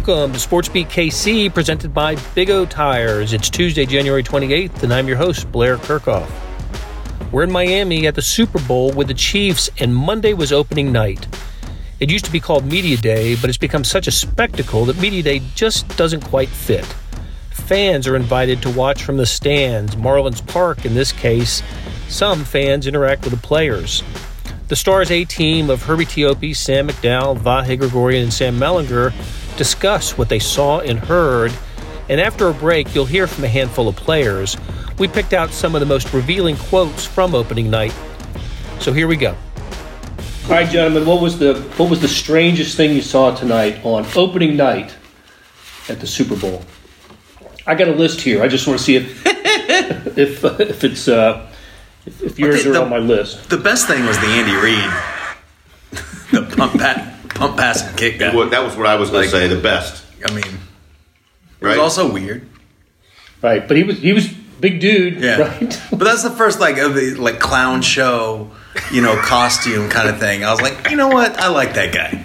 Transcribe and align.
Welcome 0.00 0.32
to 0.32 0.38
SportsBeat 0.38 0.86
KC, 0.86 1.52
presented 1.52 1.92
by 1.92 2.16
Big 2.34 2.48
O 2.48 2.64
Tires. 2.64 3.34
It's 3.34 3.50
Tuesday, 3.50 3.84
January 3.84 4.22
28th, 4.22 4.82
and 4.82 4.94
I'm 4.94 5.06
your 5.06 5.18
host, 5.18 5.52
Blair 5.52 5.76
Kerkhoff. 5.76 6.30
We're 7.30 7.42
in 7.42 7.52
Miami 7.52 8.06
at 8.06 8.14
the 8.14 8.22
Super 8.22 8.58
Bowl 8.60 8.92
with 8.92 9.08
the 9.08 9.14
Chiefs, 9.14 9.68
and 9.78 9.94
Monday 9.94 10.32
was 10.32 10.52
opening 10.52 10.90
night. 10.90 11.28
It 12.00 12.10
used 12.10 12.24
to 12.24 12.32
be 12.32 12.40
called 12.40 12.64
Media 12.64 12.96
Day, 12.96 13.36
but 13.36 13.50
it's 13.50 13.58
become 13.58 13.84
such 13.84 14.06
a 14.06 14.10
spectacle 14.10 14.86
that 14.86 14.98
Media 14.98 15.22
Day 15.22 15.42
just 15.54 15.86
doesn't 15.98 16.22
quite 16.22 16.48
fit. 16.48 16.86
Fans 17.50 18.08
are 18.08 18.16
invited 18.16 18.62
to 18.62 18.70
watch 18.70 19.02
from 19.02 19.18
the 19.18 19.26
stands, 19.26 19.96
Marlins 19.96 20.44
Park 20.46 20.86
in 20.86 20.94
this 20.94 21.12
case. 21.12 21.62
Some 22.08 22.46
fans 22.46 22.86
interact 22.86 23.24
with 23.24 23.34
the 23.34 23.46
players. 23.46 24.02
The 24.68 24.76
Stars 24.76 25.10
A 25.10 25.26
team 25.26 25.68
of 25.68 25.82
Herbie 25.82 26.06
Teope, 26.06 26.56
Sam 26.56 26.88
McDowell, 26.88 27.38
Vahe 27.38 27.78
Gregorian, 27.78 28.22
and 28.22 28.32
Sam 28.32 28.58
Mellinger 28.58 29.12
discuss 29.56 30.16
what 30.16 30.28
they 30.28 30.38
saw 30.38 30.80
and 30.80 30.98
heard. 30.98 31.52
And 32.08 32.20
after 32.20 32.48
a 32.48 32.54
break, 32.54 32.94
you'll 32.94 33.06
hear 33.06 33.26
from 33.26 33.44
a 33.44 33.48
handful 33.48 33.88
of 33.88 33.96
players. 33.96 34.56
We 34.98 35.08
picked 35.08 35.32
out 35.32 35.50
some 35.50 35.74
of 35.74 35.80
the 35.80 35.86
most 35.86 36.12
revealing 36.12 36.56
quotes 36.56 37.06
from 37.06 37.34
opening 37.34 37.70
night. 37.70 37.94
So 38.80 38.92
here 38.92 39.06
we 39.06 39.16
go. 39.16 39.36
All 40.44 40.56
right, 40.56 40.68
gentlemen, 40.68 41.06
what 41.06 41.20
was 41.22 41.38
the 41.38 41.54
what 41.76 41.88
was 41.88 42.00
the 42.00 42.08
strangest 42.08 42.76
thing 42.76 42.94
you 42.94 43.02
saw 43.02 43.34
tonight 43.34 43.84
on 43.84 44.04
opening 44.16 44.56
night 44.56 44.96
at 45.88 46.00
the 46.00 46.06
Super 46.06 46.34
Bowl? 46.34 46.64
I 47.66 47.74
got 47.76 47.88
a 47.88 47.92
list 47.92 48.20
here. 48.20 48.42
I 48.42 48.48
just 48.48 48.66
want 48.66 48.78
to 48.78 48.84
see 48.84 48.96
if 48.96 49.22
if 50.18 50.42
if 50.44 50.82
it's 50.82 51.06
uh, 51.06 51.48
if, 52.04 52.22
if 52.22 52.38
yours 52.38 52.66
Okay, 52.66 52.76
are 52.76 52.82
on 52.82 52.90
my 52.90 52.98
list. 52.98 53.48
The 53.48 53.58
best 53.58 53.86
thing 53.86 54.04
was 54.06 54.18
the 54.18 54.26
Andy 54.26 54.56
Reid, 54.56 54.90
the 56.48 56.56
pump, 56.56 56.80
pat, 56.80 57.19
pump 57.40 57.56
pass 57.56 57.82
and 57.82 57.96
kick 57.98 58.18
guy. 58.18 58.30
That 58.48 58.62
was 58.64 58.76
what 58.76 58.86
I 58.86 58.94
was 58.96 59.10
going 59.10 59.22
Like- 59.22 59.30
to 59.30 59.36
say. 59.36 59.48
The 59.48 59.60
best, 59.60 60.04
I 60.24 60.30
mean, 60.32 60.44
it 60.44 60.50
right? 61.60 61.70
was 61.78 61.78
also 61.98 62.12
weird. 62.12 62.46
Right, 63.42 63.66
but 63.66 63.76
he 63.76 63.82
was 63.84 63.98
he 63.98 64.12
was 64.12 64.28
big 64.28 64.80
dude, 64.80 65.20
Yeah, 65.20 65.40
right? 65.40 65.80
but 65.90 66.00
that's 66.00 66.22
the 66.22 66.30
first 66.30 66.60
like 66.60 66.76
of 66.78 66.94
the 66.94 67.14
like 67.14 67.38
clown 67.40 67.80
show, 67.82 68.50
you 68.92 69.00
know, 69.02 69.16
costume 69.16 69.88
kind 69.88 70.08
of 70.08 70.18
thing. 70.20 70.44
I 70.44 70.50
was 70.50 70.60
like, 70.60 70.90
you 70.90 70.96
know 70.96 71.08
what, 71.08 71.38
I 71.40 71.48
like 71.48 71.74
that 71.74 71.92
guy. 71.94 72.24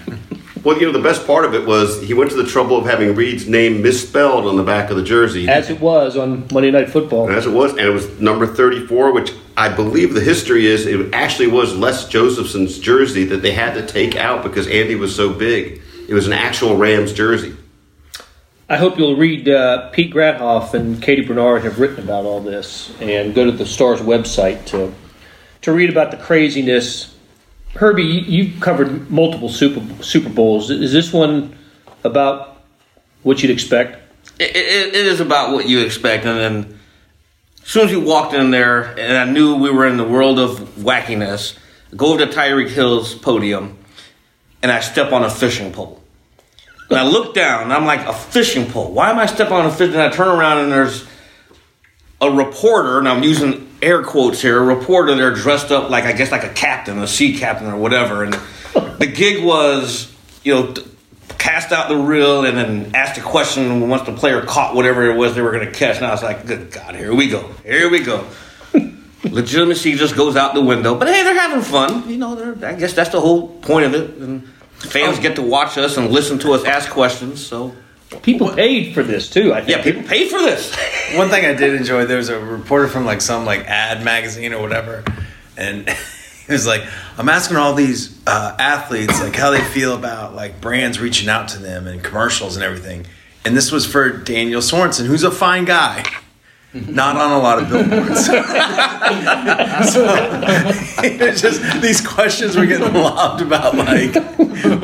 well, 0.63 0.77
you 0.77 0.86
know, 0.88 0.91
the 0.91 0.99
best 1.02 1.25
part 1.25 1.45
of 1.45 1.53
it 1.53 1.66
was 1.66 2.02
he 2.02 2.13
went 2.13 2.31
to 2.31 2.36
the 2.36 2.45
trouble 2.45 2.75
of 2.77 2.86
having 2.86 3.16
Reid's 3.16 3.47
name 3.47 3.81
misspelled 3.81 4.45
on 4.45 4.58
the 4.58 4.63
back 4.63 4.89
of 4.89 4.97
the 4.97 5.03
jersey, 5.03 5.47
As 5.47 5.69
it 5.69 5.80
was 5.80 6.17
on 6.17 6.47
Monday 6.52 6.71
Night 6.71 6.89
Football. 6.89 7.30
as 7.30 7.45
it 7.45 7.52
was, 7.52 7.71
and 7.71 7.80
it 7.81 7.91
was 7.91 8.19
number 8.19 8.45
thirty-four, 8.45 9.13
which 9.13 9.31
I 9.58 9.70
believe 9.70 10.14
the 10.14 10.22
history 10.22 10.66
is 10.66 10.86
it 10.86 11.14
actually 11.14 11.48
was 11.48 11.75
Les 11.75 12.08
Josephson's 12.08 12.80
jersey 12.80 13.25
that 13.25 13.42
they 13.42 13.52
had 13.52 13.73
to 13.75 13.86
take 13.86 14.16
out 14.16 14.44
because 14.44 14.67
Andy 14.67 14.95
was 14.95 15.16
so 15.16 15.34
big. 15.34 15.81
It 16.08 16.14
was 16.14 16.28
an 16.28 16.34
actual 16.34 16.75
Rams 16.75 17.14
jersey. 17.14 17.56
I 18.67 18.78
hope 18.78 18.98
you'll 18.98 19.16
read 19.16 19.48
uh, 19.48 19.89
Pete 19.89 20.14
Grathoff 20.14 20.73
and 20.73 21.02
Katie 21.02 21.23
Bernard 21.23 21.64
have 21.64 21.80
written 21.80 22.03
about 22.03 22.26
all 22.26 22.42
this, 22.42 22.92
and 23.00 23.33
go 23.36 23.45
to 23.45 23.52
the 23.52 23.66
Stars 23.66 24.02
website 24.02 24.66
to 24.67 24.94
to 25.61 25.72
read 25.72 25.89
about 25.89 26.11
the 26.11 26.17
craziness. 26.17 27.16
Herbie, 27.76 28.03
you, 28.03 28.22
you've 28.22 28.61
covered 28.61 29.09
multiple 29.09 29.50
Super 29.50 29.81
Super 30.03 30.30
Bowls. 30.30 30.72
Is 30.72 30.92
this 30.92 31.14
one 31.14 31.56
about 32.03 32.64
what 33.23 33.42
you'd 33.42 33.52
expect? 33.52 34.00
it, 34.39 34.56
it, 34.56 34.95
it 34.95 35.06
is 35.06 35.20
about 35.20 35.53
what 35.53 35.67
you 35.67 35.80
expect. 35.80 36.26
And 36.26 36.38
then 36.38 36.74
as 37.66 37.71
soon 37.71 37.89
as 37.89 37.95
we 37.95 37.97
walked 37.97 38.35
in 38.35 38.52
there, 38.52 38.83
and 38.97 39.17
I 39.17 39.25
knew 39.25 39.55
we 39.55 39.71
were 39.71 39.88
in 39.88 39.97
the 39.97 40.03
world 40.03 40.38
of 40.38 40.59
wackiness, 40.76 41.58
I 41.92 41.95
go 41.95 42.14
over 42.14 42.23
to 42.23 42.31
Tyreek 42.31 42.70
Hill's 42.70 43.15
podium, 43.15 43.77
and 44.61 44.71
I 44.71 44.81
step 44.81 45.11
on 45.11 45.23
a 45.23 45.30
fishing 45.30 45.73
pole. 45.73 46.02
And 46.89 46.99
I 46.99 47.08
look 47.08 47.33
down, 47.33 47.64
and 47.64 47.73
I'm 47.73 47.86
like, 47.86 48.02
a 48.08 48.14
fishing 48.14 48.67
pole? 48.67 48.92
Why 48.92 49.09
am 49.09 49.17
I 49.17 49.26
stepping 49.26 49.53
on 49.53 49.65
a 49.65 49.71
fish? 49.71 49.89
And 49.89 50.02
I 50.02 50.11
turn 50.11 50.27
around, 50.27 50.59
and 50.59 50.71
there's 50.71 51.08
a 52.21 52.30
reporter, 52.30 52.99
and 52.99 53.09
I'm 53.09 53.23
using 53.23 53.67
air 53.82 54.03
quotes 54.03 54.43
here, 54.43 54.59
a 54.59 54.64
reporter 54.64 55.15
there 55.15 55.33
dressed 55.33 55.71
up 55.71 55.89
like, 55.89 56.03
I 56.03 56.14
guess, 56.14 56.32
like 56.32 56.43
a 56.43 56.53
captain, 56.53 56.99
a 56.99 57.08
sea 57.08 57.37
captain 57.37 57.67
or 57.67 57.77
whatever. 57.77 58.23
And 58.23 58.33
the 58.99 59.08
gig 59.08 59.43
was, 59.43 60.14
you 60.43 60.53
know, 60.53 60.73
cast 61.45 61.72
out 61.72 61.89
the 61.89 61.95
reel 61.95 62.44
and 62.44 62.58
then 62.58 62.95
asked 62.95 63.17
a 63.20 63.22
question 63.22 63.88
once 63.88 64.02
the 64.04 64.14
player 64.14 64.42
caught 64.42 64.76
whatever 64.76 65.10
it 65.10 65.16
was 65.16 65.36
they 65.36 65.42
were 65.42 65.52
going 65.52 65.66
to 65.66 65.72
catch. 65.72 65.98
And 65.98 66.06
I 66.06 66.11
was 66.11 66.23
like, 66.23 66.48
good 66.48 66.72
God, 66.72 66.95
here 66.95 67.14
we 67.14 67.30
go. 67.30 67.48
Here 67.64 67.89
we 67.89 68.00
go. 68.04 68.28
Legitimacy 69.23 69.95
just 69.95 70.16
goes 70.16 70.36
out 70.36 70.56
the 70.56 70.61
window. 70.61 70.95
But 70.95 71.08
hey, 71.08 71.23
they're 71.23 71.39
having 71.39 71.61
fun. 71.61 72.10
You 72.10 72.17
know, 72.17 72.36
they're, 72.36 72.70
I 72.70 72.73
guess 72.73 72.94
that's 72.94 73.11
the 73.11 73.22
whole 73.22 73.60
point 73.60 73.86
of 73.86 73.94
it. 73.94 74.16
And 74.16 74.48
fans 74.78 75.20
get 75.20 75.36
to 75.36 75.44
watch 75.44 75.78
us 75.78 75.98
and 75.98 76.11
listen 76.11 76.39
to 76.39 76.54
us 76.54 76.66
ask 76.66 76.89
questions. 76.89 77.45
So, 77.45 77.76
People 78.22 78.54
paid 78.54 78.94
for 78.94 79.04
this 79.04 79.30
too. 79.30 79.54
I 79.54 79.62
think. 79.62 79.70
yeah, 79.70 79.83
people 79.83 80.04
paid 80.04 80.30
for 80.30 80.39
this. 80.39 80.73
One 81.16 81.30
thing 81.30 81.44
I 81.45 81.54
did 81.54 81.73
enjoy, 81.73 82.06
there 82.06 82.17
was 82.17 82.30
a 82.30 82.39
reporter 82.39 82.88
from 82.88 83.06
like 83.06 83.20
some 83.20 83.45
like 83.45 83.62
ad 83.62 84.04
magazine 84.04 84.54
or 84.54 84.62
whatever, 84.62 85.04
and 85.58 85.89
he 86.48 86.54
was 86.54 86.67
like, 86.67 86.83
"I'm 87.17 87.30
asking 87.30 87.58
all 87.58 87.73
these 87.73 88.20
uh, 88.28 88.56
athletes 88.60 89.22
like 89.22 89.36
how 89.36 89.52
they 89.52 89.61
feel 89.61 89.95
about 89.95 90.36
like 90.36 90.61
brands 90.61 91.00
reaching 91.00 91.30
out 91.30 91.50
to 91.50 91.60
them 91.60 91.88
and 91.88 92.04
commercials 92.04 92.56
and 92.56 92.64
everything." 92.64 93.06
And 93.45 93.56
this 93.56 93.72
was 93.72 93.86
for 93.86 94.10
Daniel 94.10 94.61
Sorensen, 94.61 95.06
who's 95.06 95.23
a 95.23 95.32
fine 95.32 95.66
guy, 95.66 96.04
not 96.73 97.16
on 97.16 97.32
a 97.32 97.39
lot 97.39 97.61
of 97.61 97.70
billboards. 97.70 98.26
so 98.26 98.42
just 101.42 101.82
these 101.82 102.06
questions 102.06 102.58
were 102.58 102.66
getting 102.66 102.94
lobbed 102.94 103.42
about 103.42 103.76
like 103.76 104.16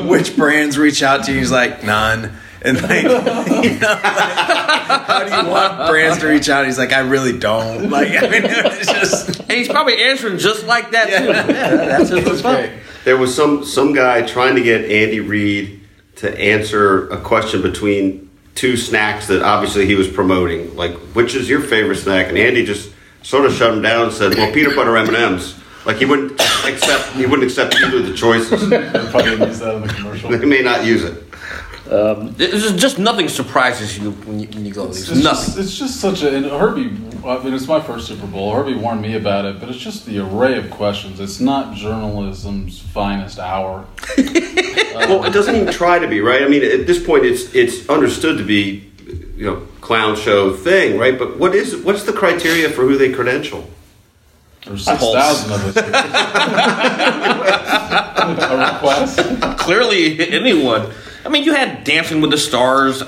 which 0.08 0.36
brands 0.36 0.78
reach 0.78 1.02
out 1.02 1.24
to 1.24 1.32
you. 1.32 1.38
He's 1.38 1.50
like, 1.50 1.82
none. 1.82 2.32
And 2.64 2.80
like, 2.80 3.02
you 3.04 3.08
know, 3.10 3.18
like, 3.18 4.02
how 4.02 5.24
do 5.24 5.34
you 5.46 5.50
want 5.52 5.90
brands 5.90 6.18
to 6.18 6.28
reach 6.28 6.48
out? 6.48 6.64
He's 6.66 6.78
like, 6.78 6.92
I 6.92 7.00
really 7.00 7.36
don't. 7.38 7.90
Like, 7.90 8.10
I 8.22 8.28
mean, 8.28 8.42
it's 8.44 8.86
just 8.86 9.40
And 9.40 9.50
he's 9.52 9.68
probably 9.68 10.02
answering 10.02 10.38
just 10.38 10.64
like 10.66 10.92
that, 10.92 11.06
too. 11.08 11.24
Yeah. 11.24 11.46
Yeah, 11.52 11.76
that's 11.98 12.10
his 12.10 12.24
response. 12.24 12.70
There 13.04 13.16
was 13.16 13.34
some 13.34 13.64
some 13.64 13.92
guy 13.92 14.22
trying 14.22 14.54
to 14.54 14.62
get 14.62 14.84
Andy 14.90 15.18
Reid 15.20 15.80
to 16.16 16.38
answer 16.38 17.08
a 17.08 17.20
question 17.20 17.60
between 17.62 18.30
two 18.54 18.76
snacks 18.76 19.26
that 19.26 19.42
obviously 19.42 19.86
he 19.86 19.96
was 19.96 20.06
promoting. 20.08 20.76
Like, 20.76 20.94
which 21.14 21.34
is 21.34 21.48
your 21.48 21.60
favorite 21.60 21.96
snack? 21.96 22.28
And 22.28 22.38
Andy 22.38 22.64
just 22.64 22.92
sort 23.22 23.44
of 23.44 23.52
shut 23.54 23.74
him 23.74 23.82
down 23.82 24.04
and 24.04 24.12
said, 24.12 24.34
"Well, 24.36 24.52
peanut 24.52 24.76
butter 24.76 24.96
M 24.96 25.08
and 25.08 25.16
M's." 25.16 25.58
Like 25.84 25.96
he 25.96 26.04
wouldn't 26.04 26.40
accept 26.64 27.12
he 27.14 27.26
wouldn't 27.26 27.42
accept 27.42 27.74
either 27.82 27.98
of 27.98 28.06
the 28.06 28.14
choices. 28.14 28.68
Probably 29.10 29.46
use 29.48 29.58
that 29.58 29.74
in 29.74 29.82
the 29.82 29.88
commercial. 29.92 30.30
they 30.30 30.46
may 30.46 30.62
not 30.62 30.84
use 30.84 31.02
it. 31.02 31.24
Um, 31.92 32.32
this 32.34 32.64
is 32.64 32.72
just 32.80 32.98
nothing 32.98 33.28
surprises 33.28 33.98
you 33.98 34.12
when 34.12 34.40
you, 34.40 34.48
when 34.48 34.64
you 34.64 34.72
go. 34.72 34.86
It's 34.86 35.06
There's 35.06 35.22
just, 35.22 35.48
nothing. 35.48 35.62
it's 35.62 35.76
just 35.76 36.00
such 36.00 36.22
a. 36.22 36.34
And 36.34 36.46
Herbie, 36.46 36.90
I 37.26 37.38
mean, 37.44 37.52
it's 37.52 37.66
my 37.66 37.82
first 37.82 38.06
Super 38.06 38.26
Bowl. 38.26 38.54
Herbie 38.54 38.72
warned 38.74 39.02
me 39.02 39.14
about 39.14 39.44
it, 39.44 39.60
but 39.60 39.68
it's 39.68 39.78
just 39.78 40.06
the 40.06 40.20
array 40.20 40.56
of 40.56 40.70
questions. 40.70 41.20
It's 41.20 41.38
not 41.38 41.76
journalism's 41.76 42.80
finest 42.80 43.38
hour. 43.38 43.86
Um, 44.92 45.08
well, 45.08 45.24
it 45.24 45.32
doesn't 45.32 45.56
even 45.56 45.72
try 45.72 45.98
to 45.98 46.06
be 46.06 46.20
right. 46.20 46.42
I 46.42 46.48
mean, 46.48 46.62
at 46.62 46.86
this 46.86 47.02
point, 47.02 47.24
it's 47.24 47.54
it's 47.54 47.88
understood 47.88 48.36
to 48.36 48.44
be, 48.44 48.84
you 49.38 49.46
know, 49.46 49.66
clown 49.80 50.16
show 50.16 50.52
thing, 50.54 50.98
right? 50.98 51.18
But 51.18 51.38
what 51.38 51.54
is 51.54 51.74
what's 51.78 52.02
the 52.02 52.12
criteria 52.12 52.68
for 52.68 52.82
who 52.82 52.98
they 52.98 53.10
credential? 53.10 53.66
There's 54.66 54.84
six 54.84 55.02
thousand 55.02 55.52
of 55.52 55.64
us. 55.64 55.76
a 58.52 58.72
request. 58.74 59.18
Clearly, 59.60 60.28
anyone. 60.30 60.92
I 61.24 61.28
mean, 61.28 61.44
you 61.44 61.54
had 61.54 61.84
Dancing 61.84 62.20
with 62.20 62.30
the 62.30 62.38
Stars. 62.38 63.02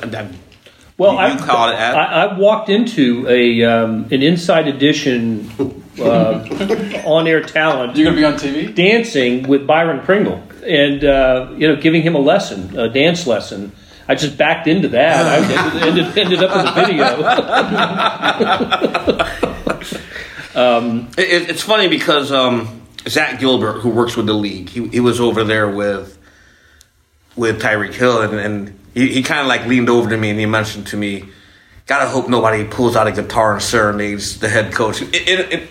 Well, 0.97 1.13
You- 1.15 1.19
I, 1.19 1.29
you 1.29 1.35
it 1.35 1.39
that. 1.77 1.95
I, 1.97 2.25
I 2.27 2.39
walked 2.39 2.69
into 2.69 3.27
a 3.29 3.63
um, 3.65 4.05
an 4.11 4.23
Inside 4.23 4.69
Edition 4.69 5.51
uh, 5.99 7.03
on 7.07 7.27
air 7.27 7.43
talent 7.43 7.97
You're 7.97 8.07
gonna 8.13 8.17
be 8.17 8.25
on 8.25 8.35
TV. 8.35 8.75
dancing 8.75 9.49
with 9.49 9.67
Byron 9.67 10.01
Pringle 10.05 10.43
and 10.65 11.05
uh, 11.05 11.51
you 11.57 11.67
know 11.69 11.77
giving 11.77 12.03
him 12.03 12.15
a 12.15 12.19
lesson, 12.21 12.79
a 12.79 12.89
dance 12.89 13.27
lesson. 13.27 13.73
I 14.07 14.15
just 14.15 14.37
backed 14.37 14.67
into 14.69 14.89
that. 14.89 15.27
I 15.27 15.37
ended, 15.83 15.83
ended, 15.99 16.19
ended 16.19 16.43
up 16.45 16.57
in 16.59 16.65
the 16.67 16.73
video. 16.87 17.05
It, 20.57 21.19
it- 21.19 21.51
it's 21.51 21.63
funny 21.63 21.89
because 21.89 22.31
um, 22.33 22.83
Zach 23.09 23.41
Gilbert, 23.41 23.81
who 23.81 23.89
works 23.91 24.17
with 24.17 24.27
the 24.27 24.33
league, 24.35 24.69
he, 24.69 24.87
he 24.89 25.01
was 25.01 25.21
over 25.21 25.45
there 25.45 25.69
with 25.69 26.17
with 27.37 27.61
Tyreek 27.61 27.95
Hill, 27.95 28.23
and, 28.23 28.35
and 28.35 28.81
he, 28.95 29.13
he 29.13 29.23
kind 29.23 29.41
of 29.41 29.47
like 29.47 29.67
leaned 29.67 29.91
over 29.91 30.09
to 30.11 30.17
me 30.17 30.31
and 30.31 30.39
he 30.39 30.47
mentioned 30.47 30.87
to 30.89 30.97
me, 30.97 31.29
"Gotta 31.87 32.09
hope 32.09 32.29
nobody 32.29 32.65
pulls 32.65 32.97
out 32.97 33.07
a 33.07 33.13
guitar 33.13 33.55
and 33.55 33.63
serenades 33.63 34.39
the 34.41 34.49
head 34.49 34.73
coach." 34.73 35.03
In, 35.03 35.13
in, 35.13 35.69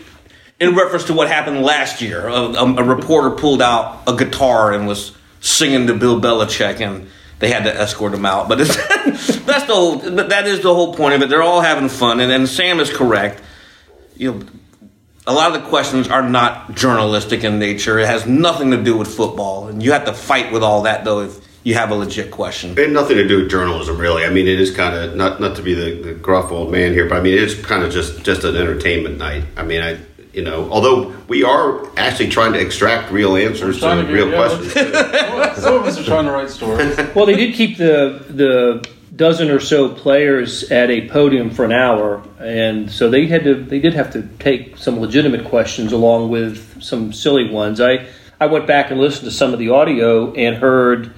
in 0.59 0.75
reference 0.75 1.05
to 1.05 1.13
what 1.13 1.27
happened 1.27 1.61
last 1.61 2.01
year, 2.01 2.27
a, 2.27 2.33
a, 2.33 2.75
a 2.75 2.83
reporter 2.83 3.31
pulled 3.31 3.61
out 3.61 4.03
a 4.07 4.15
guitar 4.15 4.73
and 4.73 4.87
was 4.87 5.15
singing 5.41 5.87
to 5.87 5.93
Bill 5.93 6.19
Belichick, 6.19 6.79
and 6.79 7.09
they 7.39 7.49
had 7.49 7.63
to 7.63 7.73
escort 7.73 8.13
him 8.13 8.25
out. 8.25 8.47
But 8.47 8.57
that's 8.57 9.65
the 9.65 9.73
whole. 9.73 9.97
That 9.97 10.47
is 10.47 10.61
the 10.61 10.73
whole 10.73 10.93
point 10.93 11.15
of 11.15 11.21
it. 11.21 11.29
They're 11.29 11.43
all 11.43 11.61
having 11.61 11.89
fun, 11.89 12.19
and, 12.19 12.31
and 12.31 12.47
Sam 12.47 12.79
is 12.79 12.89
correct. 12.89 13.41
You 14.15 14.33
know, 14.33 14.45
a 15.25 15.33
lot 15.33 15.55
of 15.55 15.61
the 15.61 15.69
questions 15.69 16.07
are 16.07 16.27
not 16.27 16.75
journalistic 16.75 17.43
in 17.43 17.59
nature. 17.59 17.99
It 17.99 18.07
has 18.07 18.25
nothing 18.25 18.71
to 18.71 18.81
do 18.81 18.97
with 18.97 19.07
football, 19.07 19.67
and 19.67 19.81
you 19.81 19.93
have 19.93 20.05
to 20.05 20.13
fight 20.13 20.51
with 20.51 20.63
all 20.63 20.83
that 20.83 21.03
though 21.03 21.21
if 21.21 21.52
you 21.63 21.75
have 21.75 21.91
a 21.91 21.95
legit 21.95 22.29
question. 22.31 22.71
It 22.71 22.77
had 22.77 22.91
nothing 22.91 23.17
to 23.17 23.27
do 23.27 23.41
with 23.41 23.49
journalism, 23.49 23.97
really. 23.97 24.25
I 24.25 24.29
mean, 24.29 24.47
it 24.47 24.59
is 24.59 24.71
kind 24.75 24.95
of 24.95 25.15
not 25.15 25.39
not 25.39 25.55
to 25.55 25.61
be 25.61 25.73
the, 25.73 26.01
the 26.01 26.13
gruff 26.13 26.51
old 26.51 26.71
man 26.71 26.93
here, 26.93 27.07
but 27.07 27.17
I 27.17 27.21
mean, 27.21 27.37
it's 27.37 27.55
kind 27.55 27.83
of 27.83 27.91
just 27.91 28.23
just 28.23 28.43
an 28.43 28.55
entertainment 28.55 29.17
night. 29.17 29.43
I 29.55 29.63
mean, 29.63 29.81
I 29.81 29.97
you 30.33 30.43
know, 30.43 30.69
although 30.71 31.15
we 31.27 31.43
are 31.43 31.87
actually 31.97 32.29
trying 32.29 32.53
to 32.53 32.59
extract 32.59 33.11
real 33.11 33.35
answers 33.37 33.75
to, 33.75 33.81
Trying 33.81 34.01
to 34.01 34.07
be- 34.07 34.13
real 34.13 34.29
yeah, 34.29 34.35
questions. 34.35 34.75
Well, 34.75 35.55
Some 35.55 35.75
of 35.75 35.85
us 35.85 35.99
are 35.99 36.03
trying 36.03 36.25
to 36.25 36.31
write 36.31 36.49
stories. 36.49 36.97
Well, 37.15 37.25
they 37.27 37.35
did 37.35 37.53
keep 37.55 37.77
the 37.77 38.25
the 38.29 38.89
dozen 39.15 39.51
or 39.51 39.59
so 39.59 39.89
players 39.89 40.71
at 40.71 40.89
a 40.89 41.07
podium 41.07 41.51
for 41.51 41.63
an 41.65 41.71
hour, 41.71 42.23
and 42.39 42.91
so 42.91 43.09
they 43.09 43.27
had 43.27 43.43
to 43.43 43.53
they 43.55 43.79
did 43.79 43.93
have 43.93 44.11
to 44.13 44.23
take 44.39 44.75
some 44.77 44.99
legitimate 44.99 45.45
questions 45.45 45.91
along 45.93 46.29
with 46.29 46.81
some 46.81 47.13
silly 47.13 47.49
ones. 47.49 47.79
I 47.79 48.07
I 48.41 48.47
went 48.47 48.65
back 48.67 48.91
and 48.91 48.99
listened 48.99 49.25
to 49.29 49.31
some 49.31 49.53
of 49.53 49.59
the 49.59 49.69
audio 49.69 50.33
and 50.33 50.55
heard 50.57 51.13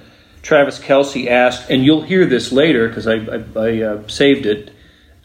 Travis 0.46 0.78
Kelce 0.78 1.26
asked, 1.28 1.70
and 1.70 1.84
you'll 1.84 2.02
hear 2.02 2.24
this 2.24 2.52
later 2.52 2.86
because 2.88 3.08
I 3.08 3.14
I, 3.16 3.44
I 3.56 3.82
uh, 3.82 4.08
saved 4.08 4.46
it. 4.46 4.70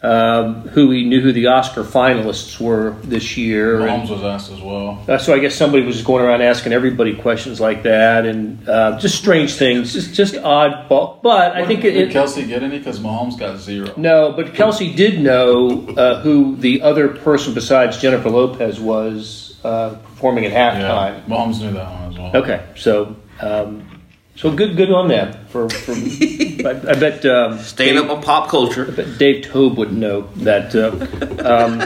Um, 0.03 0.67
who 0.69 0.89
he 0.89 1.03
knew 1.03 1.21
who 1.21 1.31
the 1.31 1.45
Oscar 1.45 1.83
finalists 1.83 2.59
were 2.59 2.95
this 3.03 3.37
year, 3.37 3.81
and- 3.81 4.01
Mahomes 4.01 4.09
was 4.09 4.23
asked 4.23 4.51
as 4.51 4.59
well. 4.59 5.05
uh, 5.07 5.19
so 5.19 5.31
I 5.31 5.37
guess 5.37 5.53
somebody 5.53 5.85
was 5.85 6.01
going 6.01 6.25
around 6.25 6.41
asking 6.41 6.73
everybody 6.73 7.15
questions 7.15 7.61
like 7.61 7.83
that, 7.83 8.25
and 8.25 8.67
uh, 8.67 8.97
just 8.97 9.15
strange 9.19 9.53
things, 9.53 9.93
just 9.93 10.15
just 10.15 10.35
odd. 10.37 10.89
But, 10.89 11.21
but 11.21 11.51
I 11.55 11.67
think 11.67 11.83
it, 11.85 11.91
did 11.91 12.09
it, 12.09 12.13
Kelce 12.15 12.47
get 12.47 12.63
any? 12.63 12.79
Because 12.79 12.99
Mahomes 12.99 13.37
got 13.37 13.59
zero. 13.59 13.93
no. 13.95 14.31
But 14.31 14.53
Kelce 14.55 14.95
did 14.95 15.21
know 15.21 15.87
uh, 15.89 16.19
who 16.23 16.55
the 16.55 16.81
other 16.81 17.09
person 17.09 17.53
besides 17.53 18.01
Jennifer 18.01 18.31
Lopez 18.31 18.79
was 18.79 19.59
uh, 19.63 19.89
performing 20.01 20.45
at 20.45 20.51
Yeah, 20.51 20.81
halftime. 20.81 21.25
Mahomes 21.27 21.59
knew 21.61 21.73
that 21.73 21.91
one 21.91 22.09
as 22.11 22.17
well. 22.17 22.35
Okay, 22.37 22.65
so 22.75 23.15
um, 23.39 24.00
so 24.35 24.51
good 24.51 24.75
good 24.77 24.91
on 24.91 25.07
them 25.07 25.33
for. 25.47 25.69
for 25.69 25.91
I, 25.93 26.69
I 26.89 26.95
bet 26.99 27.25
um, 27.25 27.59
Staying 27.59 27.97
up 27.97 28.09
on 28.09 28.21
pop 28.23 28.49
culture. 28.49 28.85
but 28.85 29.17
Dave 29.17 29.43
Toub 29.45 29.77
would 29.77 29.91
know 29.93 30.21
that. 30.37 30.73
Uh, 30.75 31.45
um, 31.47 31.81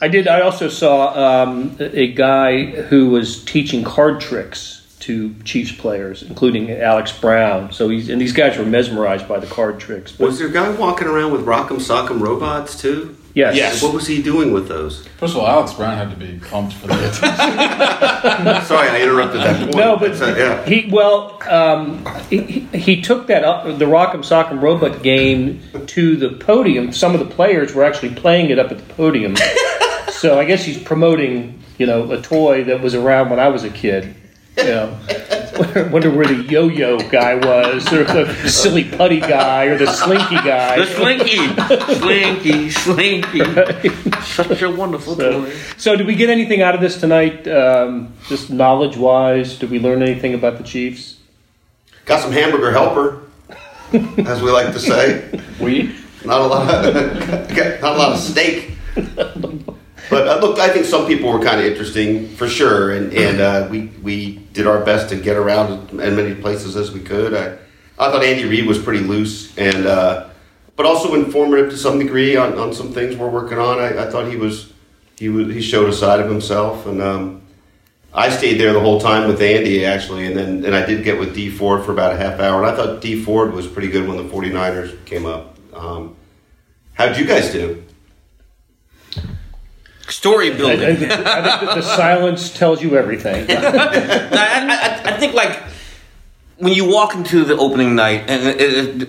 I 0.00 0.08
did. 0.08 0.26
I 0.26 0.40
also 0.40 0.68
saw 0.68 1.42
um, 1.42 1.76
a 1.78 2.12
guy 2.12 2.66
who 2.66 3.10
was 3.10 3.44
teaching 3.44 3.84
card 3.84 4.20
tricks 4.20 4.80
to 5.00 5.34
Chiefs 5.44 5.72
players, 5.72 6.22
including 6.22 6.70
Alex 6.70 7.12
Brown. 7.18 7.72
So 7.72 7.88
he's 7.88 8.08
and 8.08 8.20
these 8.20 8.32
guys 8.32 8.56
were 8.56 8.64
mesmerized 8.64 9.28
by 9.28 9.38
the 9.40 9.46
card 9.46 9.78
tricks. 9.80 10.12
But 10.12 10.26
Was 10.26 10.38
there 10.38 10.48
a 10.48 10.52
guy 10.52 10.70
walking 10.70 11.08
around 11.08 11.32
with 11.32 11.44
Rock'em 11.44 11.78
Sock'em 11.78 12.20
robots 12.20 12.80
too? 12.80 13.16
Yes, 13.34 13.56
Yes. 13.56 13.82
What 13.82 13.94
was 13.94 14.06
he 14.06 14.22
doing 14.22 14.52
with 14.52 14.68
those? 14.68 15.06
First 15.18 15.34
of 15.34 15.40
all, 15.40 15.48
Alex 15.48 15.72
Brown 15.74 15.96
had 15.96 16.10
to 16.10 16.16
be 16.16 16.38
pumped 16.38 16.74
for 16.74 16.88
the 16.88 16.94
attention. 16.94 17.20
Sorry, 18.66 18.88
I 18.88 19.02
interrupted 19.02 19.40
that 19.40 19.60
point. 19.60 19.76
No, 19.76 19.96
but 19.96 20.18
That's, 20.18 20.20
uh, 20.20 20.34
yeah. 20.36 20.64
he 20.64 20.88
well 20.90 21.38
um, 21.48 22.04
he, 22.28 22.42
he 22.42 22.60
he 22.78 23.02
took 23.02 23.26
that 23.28 23.44
up, 23.44 23.64
the 23.64 23.84
Rock'em 23.86 24.20
Sock'em 24.20 24.60
Robot 24.60 25.02
game 25.02 25.60
to 25.86 26.16
the 26.16 26.30
podium. 26.30 26.92
Some 26.92 27.14
of 27.14 27.20
the 27.20 27.34
players 27.34 27.74
were 27.74 27.84
actually 27.84 28.14
playing 28.14 28.50
it 28.50 28.58
up 28.58 28.70
at 28.70 28.78
the 28.78 28.94
podium. 28.94 29.36
so 30.10 30.38
I 30.38 30.44
guess 30.44 30.64
he's 30.64 30.82
promoting, 30.82 31.62
you 31.78 31.86
know, 31.86 32.10
a 32.12 32.20
toy 32.20 32.64
that 32.64 32.80
was 32.80 32.94
around 32.94 33.30
when 33.30 33.38
I 33.40 33.48
was 33.48 33.64
a 33.64 33.70
kid. 33.70 34.14
You 34.58 34.64
know, 34.64 34.98
wonder 35.90 36.10
where 36.10 36.26
the 36.26 36.42
yo-yo 36.44 36.98
guy 37.10 37.34
was, 37.34 37.92
or 37.92 38.04
the 38.04 38.32
silly 38.48 38.84
putty 38.84 39.20
guy, 39.20 39.64
or 39.66 39.76
the 39.78 39.86
slinky 39.92 40.36
guy. 40.36 40.78
The 40.78 40.86
slinky, 40.86 42.70
slinky, 42.70 42.70
slinky. 42.70 44.20
Such 44.22 44.62
a 44.62 44.70
wonderful 44.70 45.16
So, 45.16 45.44
toy. 45.44 45.52
so 45.76 45.96
did 45.96 46.06
we 46.06 46.14
get 46.14 46.30
anything 46.30 46.62
out 46.62 46.74
of 46.74 46.80
this 46.80 46.98
tonight? 47.00 47.46
Um, 47.48 48.12
just 48.28 48.50
knowledge-wise, 48.50 49.58
did 49.58 49.70
we 49.70 49.78
learn 49.78 50.02
anything 50.02 50.34
about 50.34 50.58
the 50.58 50.64
Chiefs? 50.64 51.16
Got 52.04 52.20
some 52.20 52.32
hamburger 52.32 52.70
helper, 52.72 53.22
as 54.26 54.42
we 54.42 54.50
like 54.50 54.72
to 54.72 54.80
say. 54.80 55.40
we 55.60 55.94
Not 56.24 56.40
a 56.40 56.46
lot 56.46 56.84
of 56.84 56.94
not 57.80 57.94
a 57.94 57.98
lot 57.98 58.12
of 58.12 58.18
steak. 58.18 58.70
But 60.12 60.28
uh, 60.28 60.46
look, 60.46 60.58
I 60.58 60.68
think 60.68 60.84
some 60.84 61.06
people 61.06 61.32
were 61.32 61.42
kind 61.42 61.58
of 61.58 61.64
interesting 61.64 62.28
for 62.36 62.46
sure, 62.46 62.92
and 62.92 63.14
and 63.14 63.40
uh, 63.40 63.66
we 63.70 63.86
we 64.02 64.36
did 64.52 64.66
our 64.66 64.84
best 64.84 65.08
to 65.08 65.16
get 65.16 65.38
around 65.38 65.98
as 65.98 66.14
many 66.14 66.34
places 66.34 66.76
as 66.76 66.92
we 66.92 67.00
could. 67.00 67.32
I 67.32 67.56
I 67.98 68.10
thought 68.10 68.22
Andy 68.22 68.44
Reid 68.44 68.66
was 68.66 68.78
pretty 68.78 69.00
loose 69.00 69.56
and 69.56 69.86
uh, 69.86 70.28
but 70.76 70.84
also 70.84 71.14
informative 71.14 71.70
to 71.70 71.78
some 71.78 71.98
degree 71.98 72.36
on, 72.36 72.58
on 72.58 72.74
some 72.74 72.92
things 72.92 73.16
we're 73.16 73.30
working 73.30 73.58
on. 73.58 73.78
I, 73.78 74.06
I 74.06 74.10
thought 74.10 74.28
he 74.28 74.36
was 74.36 74.74
he 75.18 75.30
was 75.30 75.46
he 75.46 75.62
showed 75.62 75.88
a 75.88 75.94
side 75.94 76.20
of 76.20 76.28
himself, 76.28 76.84
and 76.86 77.00
um, 77.00 77.40
I 78.12 78.28
stayed 78.28 78.60
there 78.60 78.74
the 78.74 78.80
whole 78.80 79.00
time 79.00 79.28
with 79.28 79.40
Andy 79.40 79.86
actually, 79.86 80.26
and 80.26 80.36
then 80.36 80.64
and 80.66 80.76
I 80.76 80.84
did 80.84 81.04
get 81.04 81.18
with 81.18 81.34
Dee 81.34 81.48
Ford 81.48 81.86
for 81.86 81.92
about 81.92 82.12
a 82.12 82.18
half 82.18 82.38
hour, 82.38 82.62
and 82.62 82.70
I 82.70 82.76
thought 82.76 83.00
Dee 83.00 83.22
Ford 83.22 83.54
was 83.54 83.66
pretty 83.66 83.88
good 83.88 84.06
when 84.06 84.18
the 84.18 84.24
49ers 84.24 85.06
came 85.06 85.24
up. 85.24 85.56
Um, 85.72 86.16
how'd 86.92 87.16
you 87.16 87.24
guys 87.24 87.50
do? 87.50 87.82
Story 90.12 90.50
building. 90.50 90.82
I 90.82 90.94
think, 90.94 91.10
I 91.10 91.58
think 91.58 91.70
that 91.70 91.74
the 91.74 91.82
silence 91.82 92.52
tells 92.52 92.82
you 92.82 92.98
everything. 92.98 93.46
I, 93.50 95.00
I, 95.04 95.16
think 95.16 95.32
like 95.32 95.58
when 96.58 96.74
you 96.74 96.86
walk 96.86 97.14
into 97.14 97.44
the 97.44 97.56
opening 97.56 97.94
night 97.94 98.24
and 98.28 98.46
it, 98.46 99.02
it, 99.02 99.08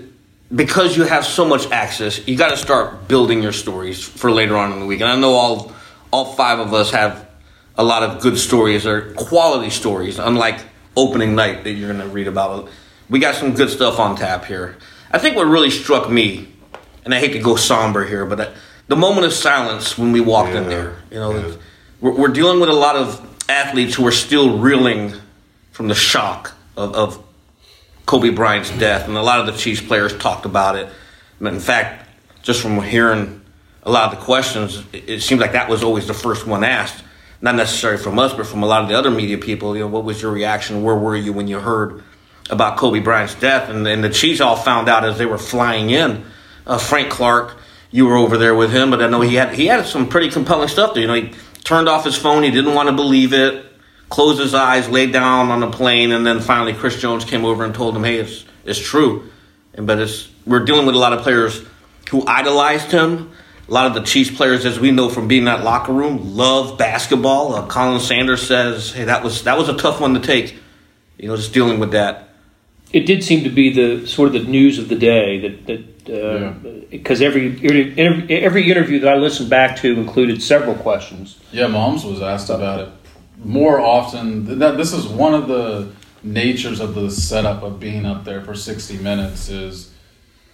because 0.56 0.96
you 0.96 1.04
have 1.04 1.26
so 1.26 1.44
much 1.46 1.70
access, 1.72 2.26
you 2.26 2.38
got 2.38 2.52
to 2.52 2.58
start 2.58 3.10
building 3.10 3.44
your 3.44 3.52
stories 3.52 4.02
for 4.02 4.32
later 4.32 4.56
on 4.56 4.72
in 4.72 4.80
the 4.80 4.86
week. 4.86 5.02
And 5.02 5.10
I 5.10 5.18
know 5.18 5.34
all 5.34 5.74
all 6.12 6.34
five 6.36 6.60
of 6.60 6.74
us 6.74 6.92
have 6.92 7.28
a 7.76 7.84
lot 7.84 8.04
of 8.04 8.22
good 8.22 8.38
stories 8.38 8.86
or 8.86 9.14
quality 9.16 9.72
stories, 9.72 10.20
unlike 10.20 10.60
opening 10.96 11.36
night 11.36 11.66
that 11.66 11.72
you're 11.72 11.92
going 11.92 12.08
to 12.08 12.14
read 12.14 12.28
about. 12.28 12.70
We 13.10 13.20
got 13.20 13.36
some 13.36 13.56
good 13.56 13.70
stuff 13.70 14.00
on 14.00 14.16
tap 14.16 14.46
here. 14.46 14.78
I 15.12 15.18
think 15.20 15.36
what 15.36 15.48
really 15.48 15.70
struck 15.70 16.10
me, 16.10 16.48
and 17.04 17.14
I 17.14 17.20
hate 17.20 17.34
to 17.34 17.40
go 17.40 17.58
somber 17.58 18.06
here, 18.06 18.26
but 18.26 18.40
I, 18.40 18.54
the 18.88 18.96
moment 18.96 19.26
of 19.26 19.34
silence 19.34 19.98
when 19.98 20.12
we 20.12 20.20
walked 20.20 20.54
in 20.54 20.68
there, 20.70 20.98
you 21.12 21.18
know, 21.18 21.36
Yeah. 21.36 21.56
we're, 22.02 22.12
we're 22.18 22.28
dealing 22.30 22.60
with 22.60 22.70
a 22.70 22.74
lot 22.74 22.96
of 22.96 23.22
athletes 23.50 23.96
who 23.96 24.06
are 24.08 24.12
still 24.12 24.58
reeling 24.60 25.14
from 25.72 25.88
the 25.88 25.96
shock 25.96 26.54
of, 26.78 26.94
of 26.96 27.24
Kobe 28.06 28.30
Bryant's 28.30 28.70
death, 28.78 29.08
and 29.08 29.16
a 29.18 29.22
lot 29.22 29.40
of 29.40 29.46
the 29.46 29.54
Chiefs 29.54 29.82
players 29.82 30.16
talked 30.18 30.46
about 30.46 30.76
it. 30.76 30.88
And 31.40 31.48
in 31.48 31.60
fact, 31.60 32.08
just 32.42 32.62
from 32.62 32.82
hearing 32.82 33.42
a 33.84 33.92
lot 33.92 34.12
of 34.14 34.20
the 34.20 34.26
questions, 34.26 34.84
it, 34.92 35.10
it 35.10 35.22
seems 35.22 35.40
like 35.42 35.54
that 35.54 35.70
was 35.70 35.84
always 35.84 36.08
the 36.08 36.14
first 36.14 36.46
one 36.46 36.64
asked. 36.64 37.04
Not 37.42 37.56
necessarily 37.56 38.02
from 38.02 38.20
us, 38.20 38.34
but 38.34 38.46
from 38.48 38.64
a 38.64 38.66
lot 38.66 38.84
of 38.84 38.90
the 38.90 38.96
other 38.98 39.12
media 39.12 39.38
people. 39.38 39.76
You 39.76 39.84
know, 39.84 39.88
what 39.88 40.06
was 40.06 40.22
your 40.22 40.32
reaction? 40.32 40.84
Where 40.84 40.96
were 40.96 41.16
you 41.16 41.34
when 41.34 41.48
you 41.50 41.60
heard 41.60 42.02
about 42.50 42.78
Kobe 42.78 43.00
Bryant's 43.00 43.36
death? 43.36 43.70
And, 43.70 43.86
and 43.86 44.02
the 44.02 44.10
Chiefs 44.10 44.40
all 44.40 44.56
found 44.56 44.88
out 44.88 45.04
as 45.04 45.18
they 45.18 45.26
were 45.26 45.38
flying 45.38 45.90
in. 45.90 46.24
Uh, 46.66 46.78
Frank 46.78 47.10
Clark, 47.10 47.58
you 47.94 48.06
were 48.06 48.18
over 48.18 48.38
there 48.38 48.56
with 48.56 48.72
him, 48.72 48.90
but 48.90 49.02
I 49.02 49.08
know 49.08 49.22
he 49.22 49.36
had 49.36 49.54
he 49.54 49.68
had 49.68 49.86
some 49.86 50.10
pretty 50.10 50.30
compelling 50.30 50.68
stuff 50.68 50.94
there. 50.94 51.02
You 51.02 51.08
know, 51.08 51.14
he 51.14 51.32
turned 51.64 51.88
off 51.88 52.04
his 52.04 52.18
phone. 52.18 52.44
He 52.44 52.52
didn't 52.52 52.74
want 52.74 52.90
to 52.90 52.96
believe 52.96 53.32
it 53.32 53.66
closed 54.14 54.40
his 54.40 54.54
eyes, 54.54 54.88
laid 54.90 55.12
down 55.12 55.50
on 55.50 55.60
the 55.60 55.72
plane, 55.72 56.12
and 56.12 56.24
then 56.24 56.40
finally 56.40 56.72
Chris 56.72 57.02
Jones 57.02 57.26
came 57.26 57.44
over 57.44 57.66
and 57.66 57.74
told 57.74 57.96
him, 57.96 58.04
"Hey, 58.04 58.18
it's 58.18 58.46
it's 58.64 58.80
true." 58.80 59.30
And 59.74 59.88
but 59.88 60.00
it's 60.00 60.30
we're 60.46 60.66
dealing 60.66 60.86
with 60.86 60.94
a 60.94 61.00
lot 61.00 61.14
of 61.14 61.22
players 61.22 61.64
who 62.12 62.24
idolized 62.28 62.92
him. 62.92 63.32
A 63.68 63.72
lot 63.72 63.88
of 63.88 63.96
the 63.96 64.02
Chiefs 64.02 64.30
players, 64.30 64.66
as 64.66 64.80
we 64.80 64.92
know 64.92 65.10
from 65.10 65.28
being 65.28 65.44
in 65.44 65.46
that 65.46 65.64
locker 65.64 65.94
room, 65.94 66.36
love 66.36 66.78
basketball. 66.78 67.56
Uh, 67.56 67.66
Colin 67.66 68.00
Sanders 68.00 68.46
says, 68.46 68.92
"Hey, 68.92 69.06
that 69.06 69.24
was 69.24 69.44
that 69.46 69.58
was 69.58 69.68
a 69.68 69.78
tough 69.78 70.00
one 70.00 70.14
to 70.14 70.20
take." 70.20 70.60
You 71.18 71.30
know, 71.30 71.36
just 71.36 71.54
dealing 71.54 71.80
with 71.80 71.92
that. 71.92 72.33
It 72.94 73.08
did 73.08 73.24
seem 73.24 73.44
to 73.44 73.50
be 73.50 73.74
the 73.74 74.08
sort 74.08 74.28
of 74.28 74.34
the 74.34 74.50
news 74.50 74.78
of 74.78 74.88
the 74.88 74.96
day 74.96 75.40
that 75.40 75.66
that 75.66 76.90
because 76.90 77.22
every 77.22 77.54
every 77.98 78.30
every 78.30 78.70
interview 78.70 79.00
that 79.00 79.16
I 79.16 79.18
listened 79.18 79.50
back 79.50 79.78
to 79.78 80.00
included 80.00 80.42
several 80.42 80.76
questions. 80.76 81.40
Yeah, 81.52 81.66
Mahomes 81.66 82.10
was 82.10 82.22
asked 82.22 82.50
about 82.50 82.82
it 82.82 82.90
more 83.44 83.80
often. 83.80 84.60
That 84.60 84.78
this 84.78 84.94
is 84.94 85.08
one 85.08 85.34
of 85.34 85.48
the 85.48 85.92
natures 86.22 86.80
of 86.80 86.94
the 86.96 87.10
setup 87.10 87.64
of 87.64 87.80
being 87.80 88.06
up 88.06 88.24
there 88.24 88.42
for 88.42 88.54
sixty 88.54 88.98
minutes 88.98 89.50
is 89.50 89.92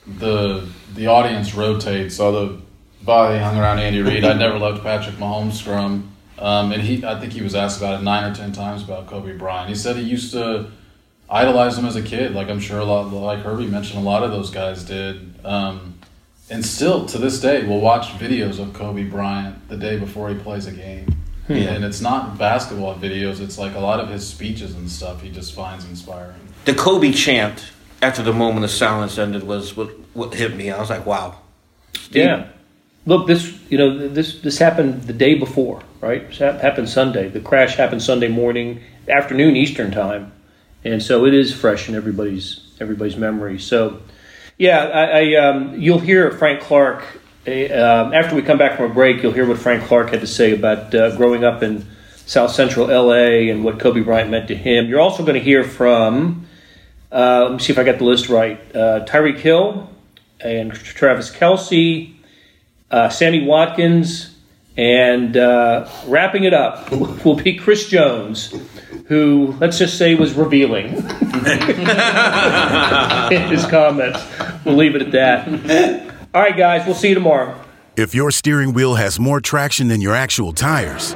the 0.08 0.67
the 0.96 1.08
audience 1.08 1.53
rotates. 1.53 2.17
The 2.17 2.60
body 3.01 3.39
hung 3.39 3.58
around 3.58 3.79
Andy 3.79 4.01
Reid. 4.01 4.24
I 4.24 4.34
never 4.34 4.58
loved 4.58 4.84
Patrick 4.84 5.15
Mahomes 5.15 5.53
scrum, 5.53 6.12
um, 6.38 6.72
and 6.72 6.81
he 6.81 7.03
I 7.03 7.19
think 7.19 7.34
he 7.34 7.41
was 7.41 7.55
asked 7.55 7.79
about 7.79 8.00
it 8.00 8.03
nine 8.03 8.31
or 8.31 8.34
ten 8.34 8.53
times 8.53 8.84
about 8.84 9.08
Kobe 9.08 9.36
Bryant. 9.36 9.69
He 9.69 9.75
said 9.75 9.98
he 9.98 10.03
used 10.03 10.31
to 10.34 10.72
idolize 11.29 11.77
him 11.77 11.86
as 11.86 11.95
a 11.95 12.01
kid. 12.01 12.33
Like 12.33 12.50
I'm 12.50 12.59
sure 12.59 12.79
a 12.79 12.86
lot, 12.86 13.12
like 13.12 13.39
Herbie 13.39 13.67
mentioned, 13.67 14.00
a 14.00 14.03
lot 14.03 14.24
of 14.24 14.31
those 14.31 14.50
guys 14.50 14.83
did. 14.83 15.36
Um, 15.45 15.95
and 16.50 16.65
still 16.65 17.05
to 17.07 17.17
this 17.17 17.39
day, 17.39 17.65
we'll 17.65 17.79
watch 17.79 18.07
videos 18.17 18.59
of 18.59 18.74
Kobe 18.74 19.03
Bryant 19.03 19.69
the 19.69 19.77
day 19.77 19.98
before 20.00 20.29
he 20.29 20.36
plays 20.36 20.65
a 20.65 20.71
game. 20.71 21.15
And 21.48 21.83
it's 21.83 22.00
not 22.00 22.38
basketball 22.38 22.95
videos, 22.95 23.39
it's 23.39 23.57
like 23.57 23.74
a 23.74 23.79
lot 23.79 24.00
of 24.00 24.07
his 24.09 24.27
speeches 24.27 24.75
and 24.75 24.88
stuff 24.89 25.21
he 25.24 25.31
just 25.31 25.53
finds 25.55 25.83
inspiring. 25.86 26.39
The 26.65 26.75
Kobe 26.75 27.12
chant 27.12 27.71
after 28.03 28.21
the 28.21 28.33
moment 28.33 28.65
of 28.65 28.69
silence 28.69 29.17
ended 29.17 29.43
was 29.43 29.75
what 29.75 29.89
what 30.13 30.33
hit 30.36 30.55
me. 30.55 30.69
I 30.69 30.79
was 30.79 30.91
like, 30.91 31.07
"Wow." 31.07 31.39
Yeah. 32.12 32.48
Look, 33.07 33.25
this 33.25 33.51
you 33.71 33.79
know 33.79 34.07
this 34.07 34.41
this 34.41 34.59
happened 34.59 35.03
the 35.03 35.13
day 35.13 35.33
before, 35.36 35.81
right? 36.01 36.27
This 36.29 36.38
hap- 36.38 36.62
happened 36.62 36.88
Sunday. 36.89 37.29
The 37.29 37.39
crash 37.39 37.75
happened 37.75 38.03
Sunday 38.03 38.27
morning, 38.27 38.81
afternoon 39.07 39.55
Eastern 39.55 39.89
time, 39.91 40.31
and 40.83 41.01
so 41.01 41.25
it 41.25 41.33
is 41.33 41.53
fresh 41.53 41.89
in 41.89 41.95
everybody's 41.95 42.62
everybody's 42.79 43.17
memory. 43.17 43.59
So, 43.59 44.01
yeah, 44.57 44.86
I, 44.86 45.03
I 45.03 45.36
um, 45.36 45.79
you'll 45.79 46.00
hear 46.00 46.31
Frank 46.31 46.62
Clark 46.62 47.03
um, 47.48 48.13
after 48.13 48.36
we 48.36 48.41
come 48.41 48.57
back 48.57 48.77
from 48.77 48.91
a 48.91 48.93
break. 48.93 49.24
You'll 49.24 49.33
hear 49.33 49.48
what 49.48 49.57
Frank 49.57 49.83
Clark 49.86 50.12
had 50.12 50.21
to 50.21 50.27
say 50.27 50.53
about 50.53 50.93
uh, 50.93 51.15
growing 51.15 51.43
up 51.43 51.63
in 51.63 51.86
South 52.25 52.51
Central 52.51 52.88
LA 52.88 53.50
and 53.51 53.63
what 53.63 53.79
Kobe 53.79 54.01
Bryant 54.01 54.29
meant 54.29 54.48
to 54.50 54.55
him. 54.55 54.88
You're 54.88 55.00
also 55.00 55.24
going 55.24 55.36
to 55.36 55.43
hear 55.43 55.63
from. 55.63 56.45
Uh, 57.12 57.45
let 57.45 57.53
me 57.53 57.59
see 57.59 57.74
if 57.74 57.79
I 57.79 57.83
got 57.83 57.98
the 57.98 58.03
list 58.03 58.29
right. 58.29 58.59
Uh, 58.75 59.03
Tyreek 59.05 59.39
Hill 59.39 59.89
and 60.39 60.71
Travis 60.71 61.31
Kelce, 61.31 62.13
uh, 62.91 63.09
Sammy 63.09 63.43
Watkins, 63.43 64.36
and 64.77 65.36
uh, 65.36 65.89
wrapping 66.05 66.43
it 66.43 66.53
up 66.53 66.91
will 67.25 67.36
be 67.36 67.55
Chris 67.55 67.89
Jones, 67.89 68.53
who, 69.10 69.58
let's 69.60 69.80
just 69.80 69.98
say, 69.98 70.16
was 70.16 70.36
revealing 70.36 70.86
in 70.86 70.94
his 73.50 73.66
comments. 73.66 74.24
We'll 74.63 74.75
leave 74.75 74.96
it 74.96 75.01
at 75.01 75.12
that. 75.12 76.16
All 76.34 76.42
right, 76.42 76.56
guys, 76.56 76.86
we'll 76.86 76.96
see 76.96 77.10
you 77.10 77.16
tomorrow. 77.16 77.60
If 77.98 78.16
your 78.16 78.32
steering 78.32 78.72
wheel 78.72 78.96
has 78.96 79.20
more 79.20 79.42
traction 79.42 79.88
than 79.88 80.00
your 80.00 80.16
actual 80.16 80.54
tires, 80.54 81.16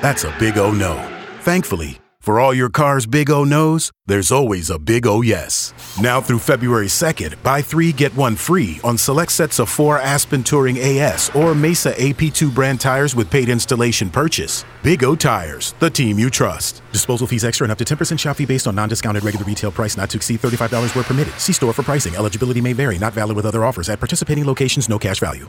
that's 0.00 0.24
a 0.24 0.34
big 0.38 0.56
oh 0.58 0.70
no. 0.70 0.96
Thankfully, 1.40 1.98
for 2.28 2.38
all 2.38 2.52
your 2.52 2.68
car's 2.68 3.06
big 3.06 3.30
O 3.30 3.42
no's, 3.42 3.90
there's 4.04 4.30
always 4.30 4.68
a 4.68 4.78
big 4.78 5.06
O 5.06 5.22
yes. 5.22 5.72
Now 5.98 6.20
through 6.20 6.40
February 6.40 6.88
2nd, 6.88 7.42
buy 7.42 7.62
three, 7.62 7.90
get 7.90 8.14
one 8.16 8.36
free 8.36 8.80
on 8.84 8.98
select 8.98 9.32
sets 9.32 9.58
of 9.58 9.70
four 9.70 9.98
Aspen 9.98 10.42
Touring 10.42 10.76
AS 10.78 11.30
or 11.34 11.54
Mesa 11.54 11.92
AP2 11.92 12.54
brand 12.54 12.82
tires 12.82 13.16
with 13.16 13.30
paid 13.30 13.48
installation 13.48 14.10
purchase. 14.10 14.66
Big 14.82 15.02
O 15.04 15.16
Tires, 15.16 15.74
the 15.78 15.88
team 15.88 16.18
you 16.18 16.28
trust. 16.28 16.82
Disposal 16.92 17.26
fees 17.26 17.46
extra 17.46 17.64
and 17.64 17.72
up 17.72 17.78
to 17.78 17.84
10% 17.86 18.18
shop 18.18 18.36
fee 18.36 18.44
based 18.44 18.66
on 18.66 18.74
non 18.74 18.90
discounted 18.90 19.24
regular 19.24 19.46
retail 19.46 19.72
price 19.72 19.96
not 19.96 20.10
to 20.10 20.18
exceed 20.18 20.38
$35 20.38 20.94
where 20.94 21.04
permitted. 21.04 21.32
See 21.40 21.54
store 21.54 21.72
for 21.72 21.82
pricing. 21.82 22.14
Eligibility 22.14 22.60
may 22.60 22.74
vary, 22.74 22.98
not 22.98 23.14
valid 23.14 23.36
with 23.36 23.46
other 23.46 23.64
offers 23.64 23.88
at 23.88 24.00
participating 24.00 24.44
locations, 24.44 24.86
no 24.86 24.98
cash 24.98 25.18
value. 25.18 25.48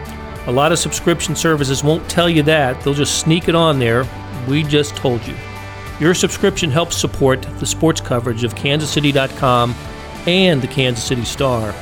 A 0.47 0.51
lot 0.51 0.71
of 0.71 0.79
subscription 0.79 1.35
services 1.35 1.83
won't 1.83 2.09
tell 2.09 2.29
you 2.29 2.41
that, 2.43 2.81
they'll 2.81 2.93
just 2.93 3.19
sneak 3.19 3.47
it 3.47 3.55
on 3.55 3.77
there. 3.77 4.07
We 4.47 4.63
just 4.63 4.95
told 4.95 5.25
you. 5.27 5.35
Your 5.99 6.15
subscription 6.15 6.71
helps 6.71 6.97
support 6.97 7.43
the 7.59 7.65
sports 7.65 8.01
coverage 8.01 8.43
of 8.43 8.55
kansascity.com 8.55 9.75
and 10.25 10.61
the 10.61 10.67
Kansas 10.67 11.03
City 11.03 11.25
Star. 11.25 11.75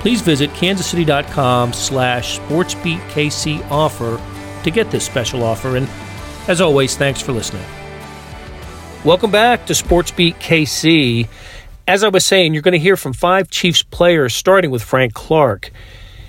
Please 0.00 0.20
visit 0.20 0.50
kansascity.com 0.50 1.72
slash 1.72 2.40
sportsbeatkc 2.40 3.70
offer 3.70 4.20
to 4.64 4.70
get 4.70 4.90
this 4.90 5.06
special 5.06 5.44
offer. 5.44 5.76
And 5.76 5.88
as 6.48 6.60
always, 6.60 6.96
thanks 6.96 7.22
for 7.22 7.32
listening. 7.32 7.64
Welcome 9.04 9.30
back 9.30 9.66
to 9.66 9.72
SportsBeat 9.72 10.34
KC. 10.40 11.28
As 11.86 12.02
I 12.02 12.08
was 12.08 12.24
saying, 12.24 12.52
you're 12.52 12.62
going 12.62 12.72
to 12.72 12.78
hear 12.78 12.96
from 12.96 13.12
five 13.12 13.48
Chiefs 13.48 13.84
players, 13.84 14.34
starting 14.34 14.72
with 14.72 14.82
Frank 14.82 15.14
Clark. 15.14 15.70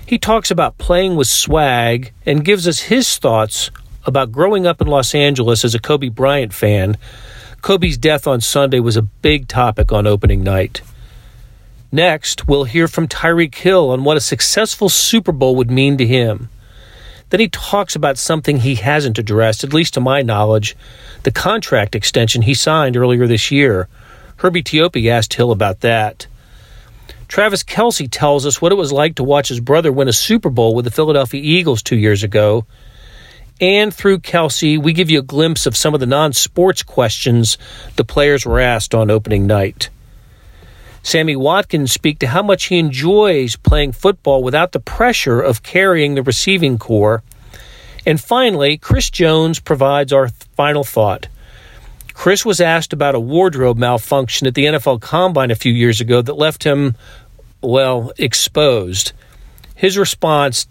He 0.07 0.17
talks 0.17 0.49
about 0.49 0.77
playing 0.77 1.17
with 1.17 1.27
swag 1.27 2.13
and 2.25 2.45
gives 2.45 2.65
us 2.65 2.79
his 2.79 3.17
thoughts 3.17 3.69
about 4.05 4.31
growing 4.31 4.65
up 4.65 4.79
in 4.79 4.87
Los 4.87 5.13
Angeles 5.13 5.65
as 5.65 5.75
a 5.75 5.79
Kobe 5.79 6.07
Bryant 6.07 6.53
fan. 6.53 6.95
Kobe's 7.61 7.97
death 7.97 8.25
on 8.25 8.39
Sunday 8.39 8.79
was 8.79 8.95
a 8.95 9.01
big 9.01 9.49
topic 9.49 9.91
on 9.91 10.07
opening 10.07 10.43
night. 10.43 10.81
Next, 11.91 12.47
we'll 12.47 12.63
hear 12.63 12.87
from 12.87 13.09
Tyreek 13.09 13.53
Hill 13.53 13.89
on 13.89 14.05
what 14.05 14.15
a 14.15 14.21
successful 14.21 14.87
Super 14.87 15.33
Bowl 15.33 15.57
would 15.57 15.69
mean 15.69 15.97
to 15.97 16.07
him. 16.07 16.47
Then 17.29 17.41
he 17.41 17.49
talks 17.49 17.93
about 17.93 18.17
something 18.17 18.61
he 18.61 18.75
hasn't 18.75 19.19
addressed, 19.19 19.65
at 19.65 19.73
least 19.73 19.95
to 19.95 19.99
my 19.99 20.21
knowledge, 20.21 20.77
the 21.23 21.31
contract 21.33 21.95
extension 21.95 22.43
he 22.43 22.53
signed 22.53 22.95
earlier 22.95 23.27
this 23.27 23.51
year. 23.51 23.89
Herbie 24.37 24.63
Teope 24.63 25.09
asked 25.09 25.33
Hill 25.33 25.51
about 25.51 25.81
that. 25.81 26.27
Travis 27.27 27.63
Kelce 27.63 28.07
tells 28.09 28.45
us 28.45 28.61
what 28.61 28.71
it 28.71 28.75
was 28.75 28.91
like 28.91 29.15
to 29.15 29.23
watch 29.23 29.49
his 29.49 29.59
brother 29.59 29.91
win 29.91 30.07
a 30.07 30.13
Super 30.13 30.49
Bowl 30.49 30.73
with 30.73 30.85
the 30.85 30.91
Philadelphia 30.91 31.41
Eagles 31.43 31.83
two 31.83 31.97
years 31.97 32.23
ago. 32.23 32.65
And 33.59 33.93
through 33.93 34.19
Kelce, 34.19 34.81
we 34.81 34.93
give 34.93 35.09
you 35.09 35.19
a 35.19 35.23
glimpse 35.23 35.65
of 35.65 35.75
some 35.75 35.93
of 35.93 35.99
the 35.99 36.05
non 36.05 36.33
sports 36.33 36.83
questions 36.83 37.57
the 37.95 38.05
players 38.05 38.45
were 38.45 38.59
asked 38.59 38.93
on 38.93 39.11
opening 39.11 39.47
night. 39.47 39.89
Sammy 41.01 41.35
Watkins 41.35 41.91
speak 41.91 42.19
to 42.19 42.27
how 42.27 42.43
much 42.43 42.65
he 42.65 42.77
enjoys 42.77 43.55
playing 43.55 43.93
football 43.93 44.43
without 44.43 44.73
the 44.73 44.79
pressure 44.79 45.41
of 45.41 45.63
carrying 45.63 46.15
the 46.15 46.23
receiving 46.23 46.77
corps. 46.77 47.23
And 48.05 48.21
finally, 48.21 48.77
Chris 48.77 49.09
Jones 49.09 49.59
provides 49.59 50.13
our 50.13 50.29
final 50.55 50.83
thought. 50.83 51.27
Chris 52.17 52.43
was 52.43 52.59
asked 52.59 52.93
about 52.93 53.13
a 53.13 53.19
wardrobe 53.19 53.77
malfunction 53.77 54.47
at 54.47 54.55
the 54.55 54.65
NFL 54.65 54.99
Combine 54.99 55.51
a 55.51 55.55
few 55.55 55.71
years 55.71 56.01
ago 56.01 56.19
that 56.19 56.33
left 56.33 56.63
him, 56.63 56.95
well, 57.61 58.11
exposed. 58.17 59.13
His 59.75 59.99
response 59.99 60.65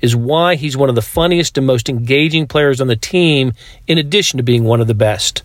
is 0.00 0.14
why 0.14 0.54
he's 0.54 0.76
one 0.76 0.88
of 0.88 0.94
the 0.94 1.02
funniest 1.02 1.58
and 1.58 1.66
most 1.66 1.88
engaging 1.88 2.46
players 2.46 2.80
on 2.80 2.86
the 2.86 2.94
team, 2.94 3.52
in 3.88 3.98
addition 3.98 4.36
to 4.36 4.44
being 4.44 4.62
one 4.62 4.80
of 4.80 4.86
the 4.86 4.94
best. 4.94 5.42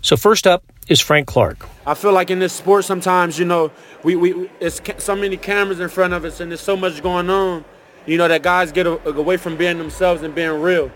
So, 0.00 0.16
first 0.16 0.46
up 0.46 0.64
is 0.88 1.02
Frank 1.02 1.26
Clark. 1.26 1.68
I 1.84 1.92
feel 1.92 2.14
like 2.14 2.30
in 2.30 2.38
this 2.38 2.54
sport, 2.54 2.86
sometimes, 2.86 3.38
you 3.38 3.44
know, 3.44 3.70
we, 4.04 4.16
we 4.16 4.50
it's 4.58 4.80
so 5.04 5.14
many 5.14 5.36
cameras 5.36 5.80
in 5.80 5.90
front 5.90 6.14
of 6.14 6.24
us 6.24 6.40
and 6.40 6.50
there's 6.50 6.62
so 6.62 6.78
much 6.78 7.02
going 7.02 7.28
on, 7.28 7.62
you 8.06 8.16
know, 8.16 8.26
that 8.26 8.42
guys 8.42 8.72
get 8.72 8.86
away 8.86 9.36
from 9.36 9.58
being 9.58 9.76
themselves 9.76 10.22
and 10.22 10.34
being 10.34 10.62
real. 10.62 10.90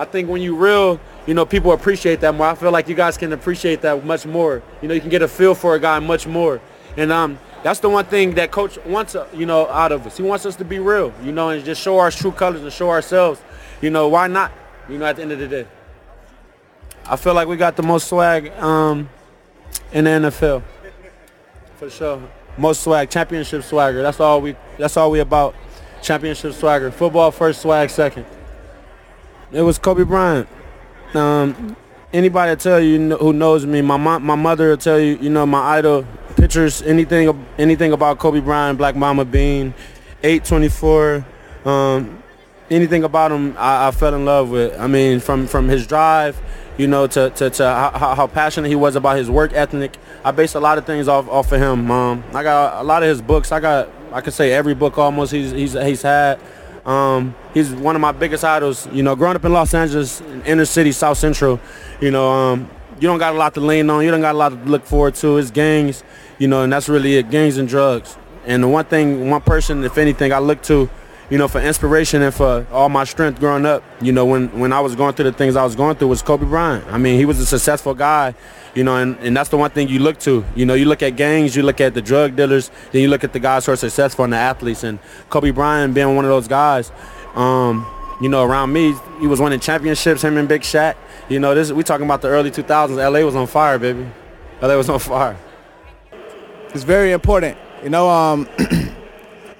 I 0.00 0.06
think 0.06 0.30
when 0.30 0.40
you 0.40 0.56
real, 0.56 0.98
you 1.26 1.34
know, 1.34 1.44
people 1.44 1.72
appreciate 1.72 2.20
that 2.20 2.34
more. 2.34 2.46
I 2.46 2.54
feel 2.54 2.70
like 2.70 2.88
you 2.88 2.94
guys 2.94 3.18
can 3.18 3.34
appreciate 3.34 3.82
that 3.82 4.02
much 4.02 4.24
more. 4.24 4.62
You 4.80 4.88
know, 4.88 4.94
you 4.94 5.00
can 5.02 5.10
get 5.10 5.20
a 5.20 5.28
feel 5.28 5.54
for 5.54 5.74
a 5.74 5.78
guy 5.78 5.98
much 5.98 6.26
more. 6.26 6.58
And 6.96 7.12
um, 7.12 7.38
that's 7.62 7.80
the 7.80 7.90
one 7.90 8.06
thing 8.06 8.34
that 8.36 8.50
coach 8.50 8.78
wants, 8.86 9.14
uh, 9.14 9.28
you 9.34 9.44
know, 9.44 9.68
out 9.68 9.92
of 9.92 10.06
us. 10.06 10.16
He 10.16 10.22
wants 10.22 10.46
us 10.46 10.56
to 10.56 10.64
be 10.64 10.78
real, 10.78 11.12
you 11.22 11.32
know, 11.32 11.50
and 11.50 11.62
just 11.62 11.82
show 11.82 11.98
our 11.98 12.10
true 12.10 12.32
colors 12.32 12.62
and 12.62 12.72
show 12.72 12.88
ourselves. 12.88 13.42
You 13.82 13.90
know, 13.90 14.08
why 14.08 14.26
not? 14.26 14.52
You 14.88 14.96
know, 14.96 15.04
at 15.04 15.16
the 15.16 15.22
end 15.22 15.32
of 15.32 15.38
the 15.38 15.48
day. 15.48 15.66
I 17.04 17.16
feel 17.16 17.34
like 17.34 17.46
we 17.46 17.58
got 17.58 17.76
the 17.76 17.82
most 17.82 18.08
swag 18.08 18.50
um, 18.52 19.06
in 19.92 20.04
the 20.04 20.10
NFL. 20.10 20.62
For 21.76 21.90
sure. 21.90 22.22
Most 22.56 22.84
swag, 22.84 23.10
championship 23.10 23.64
swagger. 23.64 24.00
That's 24.00 24.18
all 24.18 24.40
we 24.40 24.56
that's 24.78 24.96
all 24.96 25.10
we 25.10 25.20
about. 25.20 25.54
Championship 26.00 26.54
swagger. 26.54 26.90
Football 26.90 27.30
first, 27.32 27.60
swag 27.60 27.90
second. 27.90 28.24
It 29.52 29.62
was 29.62 29.78
Kobe 29.78 30.04
Bryant. 30.04 30.48
Um, 31.12 31.76
anybody 32.12 32.54
tell 32.54 32.80
you 32.80 33.16
who 33.16 33.32
knows 33.32 33.66
me, 33.66 33.82
my 33.82 33.96
mom, 33.96 34.22
my 34.22 34.36
mother 34.36 34.70
will 34.70 34.76
tell 34.76 35.00
you, 35.00 35.18
you 35.20 35.28
know, 35.28 35.44
my 35.44 35.78
idol 35.78 36.06
pictures, 36.36 36.82
anything, 36.82 37.46
anything 37.58 37.92
about 37.92 38.18
Kobe 38.20 38.38
Bryant, 38.38 38.78
Black 38.78 38.94
Mamba 38.94 39.24
Bean, 39.24 39.74
824, 40.22 41.24
um, 41.64 42.22
anything 42.70 43.02
about 43.02 43.32
him, 43.32 43.56
I, 43.58 43.88
I, 43.88 43.90
fell 43.90 44.14
in 44.14 44.24
love 44.24 44.50
with. 44.50 44.78
I 44.78 44.86
mean, 44.86 45.18
from 45.18 45.48
from 45.48 45.68
his 45.68 45.84
drive, 45.84 46.40
you 46.78 46.86
know, 46.86 47.08
to 47.08 47.30
to, 47.30 47.50
to 47.50 47.64
how, 47.64 48.14
how, 48.14 48.26
passionate 48.28 48.68
he 48.68 48.76
was 48.76 48.94
about 48.94 49.16
his 49.16 49.28
work 49.28 49.52
ethic. 49.52 49.96
I 50.24 50.30
based 50.30 50.54
a 50.54 50.60
lot 50.60 50.78
of 50.78 50.86
things 50.86 51.08
off 51.08 51.28
off 51.28 51.50
of 51.50 51.60
him. 51.60 51.90
Um, 51.90 52.22
I 52.32 52.44
got 52.44 52.80
a 52.80 52.84
lot 52.84 53.02
of 53.02 53.08
his 53.08 53.20
books. 53.20 53.50
I 53.50 53.58
got, 53.58 53.88
I 54.12 54.20
could 54.20 54.32
say 54.32 54.52
every 54.52 54.74
book 54.74 54.96
almost 54.96 55.32
he's 55.32 55.50
he's 55.50 55.72
he's 55.72 56.02
had. 56.02 56.38
Um, 56.86 57.34
he's 57.54 57.70
one 57.70 57.94
of 57.94 58.00
my 58.00 58.12
biggest 58.12 58.44
idols. 58.44 58.88
You 58.92 59.02
know, 59.02 59.16
growing 59.16 59.36
up 59.36 59.44
in 59.44 59.52
Los 59.52 59.74
Angeles, 59.74 60.20
inner 60.46 60.64
city, 60.64 60.92
South 60.92 61.18
Central, 61.18 61.60
you 62.00 62.10
know, 62.10 62.30
um, 62.30 62.70
you 63.00 63.08
don't 63.08 63.18
got 63.18 63.34
a 63.34 63.38
lot 63.38 63.54
to 63.54 63.60
lean 63.60 63.88
on. 63.90 64.04
You 64.04 64.10
don't 64.10 64.20
got 64.20 64.34
a 64.34 64.38
lot 64.38 64.50
to 64.50 64.56
look 64.56 64.84
forward 64.84 65.14
to. 65.16 65.38
It's 65.38 65.50
gangs, 65.50 66.04
you 66.38 66.48
know, 66.48 66.62
and 66.62 66.72
that's 66.72 66.88
really 66.88 67.16
it, 67.16 67.30
gangs 67.30 67.56
and 67.56 67.68
drugs. 67.68 68.16
And 68.46 68.62
the 68.62 68.68
one 68.68 68.84
thing, 68.84 69.30
one 69.30 69.40
person, 69.40 69.84
if 69.84 69.98
anything, 69.98 70.32
I 70.32 70.38
look 70.38 70.62
to, 70.64 70.88
you 71.30 71.38
know, 71.38 71.46
for 71.46 71.60
inspiration 71.60 72.22
and 72.22 72.34
for 72.34 72.66
all 72.72 72.88
my 72.88 73.04
strength 73.04 73.38
growing 73.38 73.64
up, 73.64 73.84
you 74.02 74.10
know, 74.10 74.26
when, 74.26 74.48
when 74.58 74.72
I 74.72 74.80
was 74.80 74.96
going 74.96 75.14
through 75.14 75.26
the 75.26 75.32
things 75.32 75.54
I 75.54 75.62
was 75.62 75.76
going 75.76 75.94
through 75.96 76.08
was 76.08 76.22
Kobe 76.22 76.44
Bryant. 76.44 76.84
I 76.88 76.98
mean, 76.98 77.18
he 77.18 77.24
was 77.24 77.38
a 77.38 77.46
successful 77.46 77.94
guy, 77.94 78.34
you 78.74 78.82
know, 78.82 78.96
and, 78.96 79.16
and 79.20 79.36
that's 79.36 79.48
the 79.48 79.56
one 79.56 79.70
thing 79.70 79.88
you 79.88 80.00
look 80.00 80.18
to. 80.20 80.44
You 80.56 80.66
know, 80.66 80.74
you 80.74 80.86
look 80.86 81.02
at 81.04 81.10
gangs, 81.14 81.54
you 81.54 81.62
look 81.62 81.80
at 81.80 81.94
the 81.94 82.02
drug 82.02 82.34
dealers, 82.34 82.72
then 82.90 83.02
you 83.02 83.08
look 83.08 83.22
at 83.22 83.32
the 83.32 83.38
guys 83.38 83.64
who 83.64 83.72
are 83.72 83.76
successful 83.76 84.24
and 84.24 84.32
the 84.32 84.38
athletes. 84.38 84.82
And 84.82 84.98
Kobe 85.28 85.52
Bryant 85.52 85.94
being 85.94 86.16
one 86.16 86.24
of 86.24 86.30
those 86.30 86.48
guys, 86.48 86.90
um, 87.36 87.86
you 88.20 88.28
know, 88.28 88.44
around 88.44 88.72
me, 88.72 88.94
he 89.20 89.28
was 89.28 89.40
winning 89.40 89.60
championships, 89.60 90.22
him 90.22 90.36
and 90.36 90.48
Big 90.48 90.62
Shaq. 90.62 90.96
You 91.28 91.38
know, 91.38 91.54
this 91.54 91.70
we 91.70 91.84
talking 91.84 92.06
about 92.06 92.22
the 92.22 92.28
early 92.28 92.50
2000s. 92.50 92.96
LA 92.96 93.24
was 93.24 93.36
on 93.36 93.46
fire, 93.46 93.78
baby. 93.78 94.04
LA 94.60 94.76
was 94.76 94.90
on 94.90 94.98
fire. 94.98 95.36
It's 96.74 96.82
very 96.82 97.12
important. 97.12 97.56
You 97.82 97.90
know, 97.90 98.10
um, 98.10 98.48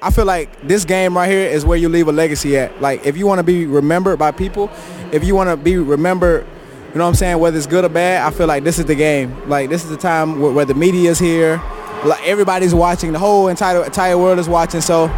I 0.02 0.10
feel 0.10 0.24
like 0.24 0.66
this 0.66 0.84
game 0.86 1.14
right 1.14 1.30
here 1.30 1.46
is 1.46 1.64
where 1.64 1.76
you 1.76 1.88
leave 1.88 2.08
a 2.08 2.12
legacy 2.12 2.56
at. 2.56 2.80
Like 2.80 3.04
if 3.04 3.16
you 3.16 3.26
want 3.26 3.38
to 3.38 3.42
be 3.42 3.66
remembered 3.66 4.18
by 4.18 4.30
people, 4.30 4.70
if 5.12 5.24
you 5.24 5.34
want 5.34 5.50
to 5.50 5.56
be 5.56 5.76
remembered, 5.76 6.46
you 6.88 6.98
know 6.98 7.04
what 7.04 7.10
I'm 7.10 7.14
saying, 7.14 7.38
whether 7.38 7.56
it's 7.56 7.66
good 7.66 7.84
or 7.84 7.90
bad, 7.90 8.26
I 8.26 8.34
feel 8.34 8.46
like 8.46 8.64
this 8.64 8.78
is 8.78 8.86
the 8.86 8.94
game. 8.94 9.48
Like 9.48 9.68
this 9.68 9.84
is 9.84 9.90
the 9.90 9.98
time 9.98 10.40
where, 10.40 10.52
where 10.52 10.64
the 10.64 10.74
media 10.74 11.10
is 11.10 11.18
here, 11.18 11.62
like 12.04 12.26
everybody's 12.26 12.74
watching, 12.74 13.12
the 13.12 13.18
whole 13.18 13.48
entire 13.48 13.84
entire 13.84 14.16
world 14.16 14.38
is 14.38 14.48
watching. 14.48 14.80
So 14.80 15.08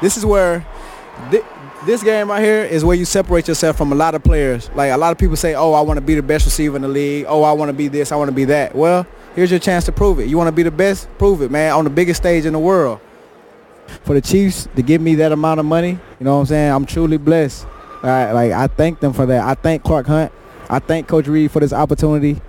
this 0.00 0.16
is 0.16 0.24
where 0.24 0.64
thi- 1.30 1.42
this 1.86 2.04
game 2.04 2.30
right 2.30 2.42
here 2.42 2.62
is 2.62 2.84
where 2.84 2.96
you 2.96 3.04
separate 3.04 3.48
yourself 3.48 3.76
from 3.76 3.90
a 3.90 3.96
lot 3.96 4.14
of 4.14 4.22
players. 4.22 4.70
Like 4.76 4.92
a 4.92 4.96
lot 4.96 5.10
of 5.10 5.18
people 5.18 5.36
say, 5.36 5.54
"Oh, 5.54 5.72
I 5.72 5.80
want 5.80 5.96
to 5.96 6.00
be 6.00 6.14
the 6.14 6.22
best 6.22 6.46
receiver 6.46 6.76
in 6.76 6.82
the 6.82 6.88
league. 6.88 7.26
Oh, 7.28 7.42
I 7.42 7.52
want 7.52 7.68
to 7.68 7.72
be 7.72 7.88
this. 7.88 8.12
I 8.12 8.16
want 8.16 8.28
to 8.28 8.34
be 8.34 8.44
that." 8.46 8.76
Well, 8.76 9.06
here's 9.34 9.50
your 9.50 9.60
chance 9.60 9.84
to 9.86 9.92
prove 9.92 10.20
it. 10.20 10.28
You 10.28 10.38
want 10.38 10.48
to 10.48 10.52
be 10.52 10.62
the 10.62 10.70
best? 10.70 11.08
Prove 11.18 11.42
it, 11.42 11.50
man, 11.50 11.72
on 11.72 11.82
the 11.82 11.90
biggest 11.90 12.20
stage 12.20 12.46
in 12.46 12.52
the 12.52 12.60
world. 12.60 13.00
For 14.02 14.14
the 14.14 14.20
Chiefs 14.20 14.68
to 14.76 14.82
give 14.82 15.00
me 15.00 15.14
that 15.16 15.32
amount 15.32 15.60
of 15.60 15.66
money, 15.66 15.90
you 15.90 16.24
know 16.24 16.34
what 16.34 16.40
I'm 16.40 16.46
saying? 16.46 16.72
I'm 16.72 16.86
truly 16.86 17.16
blessed. 17.16 17.66
I, 18.02 18.32
like 18.32 18.52
I 18.52 18.66
thank 18.66 19.00
them 19.00 19.12
for 19.12 19.26
that. 19.26 19.42
I 19.42 19.54
thank 19.54 19.82
Clark 19.82 20.06
Hunt. 20.06 20.32
I 20.68 20.78
thank 20.78 21.08
Coach 21.08 21.26
Reid 21.26 21.50
for 21.50 21.60
this 21.60 21.72
opportunity. 21.72 22.40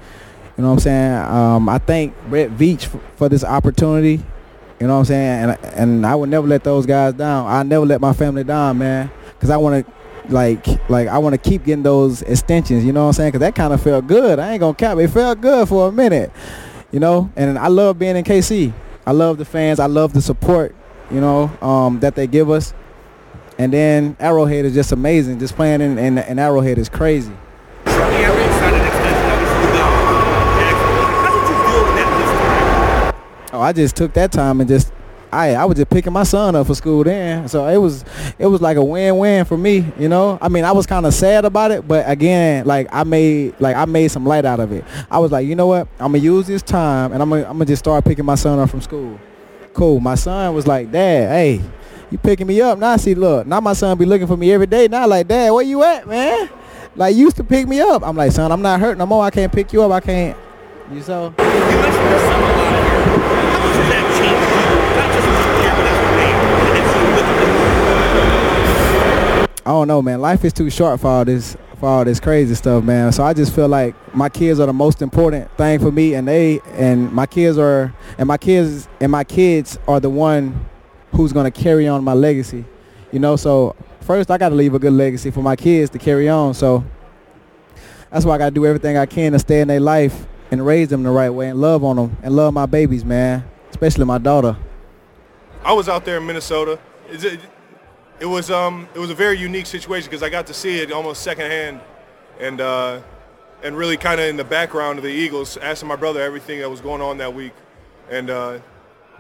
You 0.57 0.63
know 0.63 0.69
what 0.69 0.73
I'm 0.73 0.79
saying? 0.79 1.13
Um, 1.13 1.69
I 1.69 1.77
thank 1.79 2.13
Brett 2.27 2.49
Veach 2.51 2.85
for, 2.85 2.99
for 3.15 3.29
this 3.29 3.43
opportunity. 3.43 4.23
You 4.79 4.87
know 4.87 4.93
what 4.93 4.99
I'm 4.99 5.05
saying? 5.05 5.49
And 5.49 5.65
and 5.75 6.05
I 6.05 6.15
would 6.15 6.29
never 6.29 6.47
let 6.47 6.63
those 6.63 6.85
guys 6.85 7.13
down. 7.13 7.47
I 7.47 7.63
never 7.63 7.85
let 7.85 8.01
my 8.01 8.13
family 8.13 8.43
down, 8.43 8.77
man. 8.77 9.09
Cause 9.39 9.49
I 9.49 9.57
want 9.57 9.85
to, 9.85 10.33
like, 10.33 10.65
like 10.89 11.07
I 11.07 11.17
want 11.17 11.33
to 11.33 11.49
keep 11.49 11.65
getting 11.65 11.83
those 11.83 12.21
extensions. 12.23 12.83
You 12.83 12.93
know 12.93 13.01
what 13.01 13.07
I'm 13.07 13.13
saying? 13.13 13.31
Cause 13.33 13.41
that 13.41 13.55
kind 13.55 13.73
of 13.73 13.81
felt 13.81 14.07
good. 14.07 14.39
I 14.39 14.53
ain't 14.53 14.59
gonna 14.59 14.73
cap. 14.73 14.97
It 14.97 15.09
felt 15.09 15.39
good 15.41 15.67
for 15.67 15.89
a 15.89 15.91
minute. 15.91 16.31
You 16.91 16.99
know. 16.99 17.31
And 17.35 17.59
I 17.59 17.67
love 17.67 17.99
being 17.99 18.15
in 18.15 18.23
KC. 18.23 18.73
I 19.05 19.11
love 19.11 19.37
the 19.37 19.45
fans. 19.45 19.79
I 19.79 19.85
love 19.85 20.13
the 20.13 20.21
support. 20.21 20.75
You 21.11 21.21
know 21.21 21.51
um, 21.61 21.99
that 21.99 22.15
they 22.15 22.27
give 22.27 22.49
us. 22.49 22.73
And 23.57 23.71
then 23.71 24.17
Arrowhead 24.19 24.65
is 24.65 24.73
just 24.73 24.91
amazing. 24.91 25.39
Just 25.39 25.55
playing 25.55 25.79
in, 25.79 25.97
in, 25.97 26.17
in 26.17 26.39
Arrowhead 26.39 26.77
is 26.77 26.89
crazy. 26.89 27.31
Oh, 33.53 33.61
I 33.61 33.71
just 33.71 33.95
took 33.95 34.11
that 34.13 34.33
time 34.33 34.59
and 34.59 34.67
just 34.67 34.91
I 35.31 35.55
I 35.55 35.63
was 35.63 35.77
just 35.77 35.89
picking 35.89 36.11
my 36.11 36.23
son 36.23 36.55
up 36.55 36.67
for 36.67 36.75
school 36.75 37.05
then. 37.05 37.47
So 37.47 37.65
it 37.67 37.77
was 37.77 38.03
it 38.37 38.47
was 38.47 38.61
like 38.61 38.75
a 38.75 38.83
win-win 38.83 39.45
for 39.45 39.57
me, 39.57 39.85
you 39.97 40.09
know? 40.09 40.37
I 40.41 40.49
mean, 40.49 40.65
I 40.65 40.73
was 40.73 40.85
kind 40.85 41.05
of 41.05 41.13
sad 41.13 41.45
about 41.45 41.71
it, 41.71 41.87
but 41.87 42.09
again, 42.09 42.65
like 42.65 42.87
I 42.91 43.05
made 43.05 43.55
like 43.59 43.77
I 43.77 43.85
made 43.85 44.09
some 44.09 44.25
light 44.25 44.43
out 44.43 44.59
of 44.59 44.73
it. 44.73 44.83
I 45.09 45.19
was 45.19 45.31
like, 45.31 45.47
"You 45.47 45.55
know 45.55 45.67
what? 45.67 45.87
I'm 45.99 46.11
going 46.11 46.21
to 46.21 46.25
use 46.25 46.47
this 46.47 46.61
time 46.61 47.13
and 47.13 47.21
I'm 47.21 47.29
to 47.29 47.37
I'm 47.37 47.57
going 47.57 47.59
to 47.59 47.65
just 47.65 47.79
start 47.79 48.03
picking 48.03 48.25
my 48.25 48.35
son 48.35 48.59
up 48.59 48.69
from 48.69 48.81
school." 48.81 49.17
Cool. 49.75 49.99
My 49.99 50.15
son 50.15 50.55
was 50.55 50.65
like, 50.65 50.89
"Dad, 50.89 51.29
hey, 51.29 51.61
you 52.09 52.17
picking 52.17 52.47
me 52.47 52.61
up?" 52.61 52.79
Now 52.79 52.95
see, 52.95 53.13
look, 53.13 53.45
now 53.45 53.59
my 53.59 53.73
son 53.73 53.97
be 53.97 54.05
looking 54.05 54.25
for 54.25 54.37
me 54.37 54.53
every 54.53 54.67
day. 54.67 54.87
Now 54.87 55.05
like, 55.05 55.27
"Dad, 55.27 55.51
where 55.51 55.65
you 55.65 55.83
at, 55.83 56.07
man?" 56.07 56.49
Like 56.95 57.13
used 57.13 57.35
to 57.35 57.43
pick 57.43 57.67
me 57.67 57.81
up. 57.81 58.01
I'm 58.01 58.15
like, 58.15 58.31
"Son, 58.31 58.53
I'm 58.53 58.61
not 58.61 58.79
hurt 58.79 58.97
no 58.97 59.05
more. 59.05 59.25
I 59.25 59.31
can't 59.31 59.51
pick 59.51 59.73
you 59.73 59.83
up. 59.83 59.91
I 59.91 59.99
can't." 59.99 60.37
You 60.93 61.01
so? 61.01 61.33
you 61.37 61.45
I 69.67 69.71
don't 69.71 69.87
know, 69.89 70.01
man. 70.01 70.21
Life 70.21 70.45
is 70.45 70.53
too 70.53 70.69
short 70.69 71.01
for 71.01 71.07
all 71.07 71.25
this 71.25 71.57
for 71.75 71.87
all 71.87 72.05
this 72.05 72.19
crazy 72.19 72.55
stuff, 72.55 72.83
man. 72.83 73.11
So 73.11 73.23
I 73.23 73.33
just 73.33 73.53
feel 73.53 73.67
like 73.67 73.95
my 74.15 74.29
kids 74.29 74.59
are 74.59 74.65
the 74.65 74.73
most 74.73 75.01
important 75.01 75.49
thing 75.57 75.79
for 75.79 75.91
me, 75.91 76.13
and 76.15 76.27
they 76.27 76.59
and 76.73 77.11
my 77.11 77.25
kids 77.25 77.57
are 77.57 77.93
and 78.17 78.27
my 78.27 78.37
kids 78.37 78.87
and 78.99 79.11
my 79.11 79.23
kids 79.23 79.77
are 79.87 79.99
the 79.99 80.09
one 80.09 80.65
who's 81.11 81.33
gonna 81.33 81.51
carry 81.51 81.87
on 81.87 82.03
my 82.03 82.13
legacy. 82.13 82.65
You 83.11 83.19
know, 83.19 83.35
so 83.35 83.75
first 84.01 84.29
I 84.29 84.37
got 84.37 84.49
to 84.49 84.55
leave 84.55 84.73
a 84.73 84.79
good 84.79 84.93
legacy 84.93 85.31
for 85.31 85.41
my 85.41 85.55
kids 85.55 85.89
to 85.91 85.99
carry 85.99 86.29
on. 86.29 86.53
So 86.53 86.83
that's 88.11 88.25
why 88.25 88.35
I 88.35 88.37
got 88.37 88.45
to 88.45 88.51
do 88.51 88.65
everything 88.65 88.97
I 88.97 89.05
can 89.05 89.31
to 89.33 89.39
stay 89.39 89.61
in 89.61 89.67
their 89.67 89.79
life 89.79 90.27
and 90.51 90.65
raise 90.65 90.89
them 90.89 91.03
the 91.03 91.09
right 91.09 91.29
way 91.29 91.49
and 91.49 91.59
love 91.59 91.83
on 91.83 91.95
them 91.95 92.17
and 92.23 92.35
love 92.35 92.53
my 92.53 92.65
babies, 92.65 93.03
man, 93.03 93.43
especially 93.71 94.05
my 94.05 94.17
daughter. 94.17 94.55
I 95.63 95.73
was 95.73 95.89
out 95.89 96.05
there 96.05 96.17
in 96.17 96.25
Minnesota. 96.25 96.79
It, 97.09 97.39
it 98.19 98.25
was 98.25 98.49
um 98.49 98.87
it 98.93 98.99
was 98.99 99.09
a 99.09 99.15
very 99.15 99.37
unique 99.37 99.65
situation 99.65 100.09
because 100.09 100.23
I 100.23 100.29
got 100.29 100.47
to 100.47 100.53
see 100.53 100.79
it 100.79 100.91
almost 100.91 101.21
secondhand, 101.21 101.81
and 102.39 102.61
uh, 102.61 103.01
and 103.63 103.77
really 103.77 103.97
kind 103.97 104.19
of 104.19 104.27
in 104.27 104.37
the 104.37 104.43
background 104.43 104.99
of 104.99 105.03
the 105.03 105.11
Eagles, 105.11 105.57
asking 105.57 105.89
my 105.89 105.95
brother 105.95 106.21
everything 106.21 106.59
that 106.59 106.69
was 106.69 106.81
going 106.81 107.01
on 107.01 107.17
that 107.17 107.33
week, 107.33 107.53
and 108.09 108.29
uh, 108.29 108.59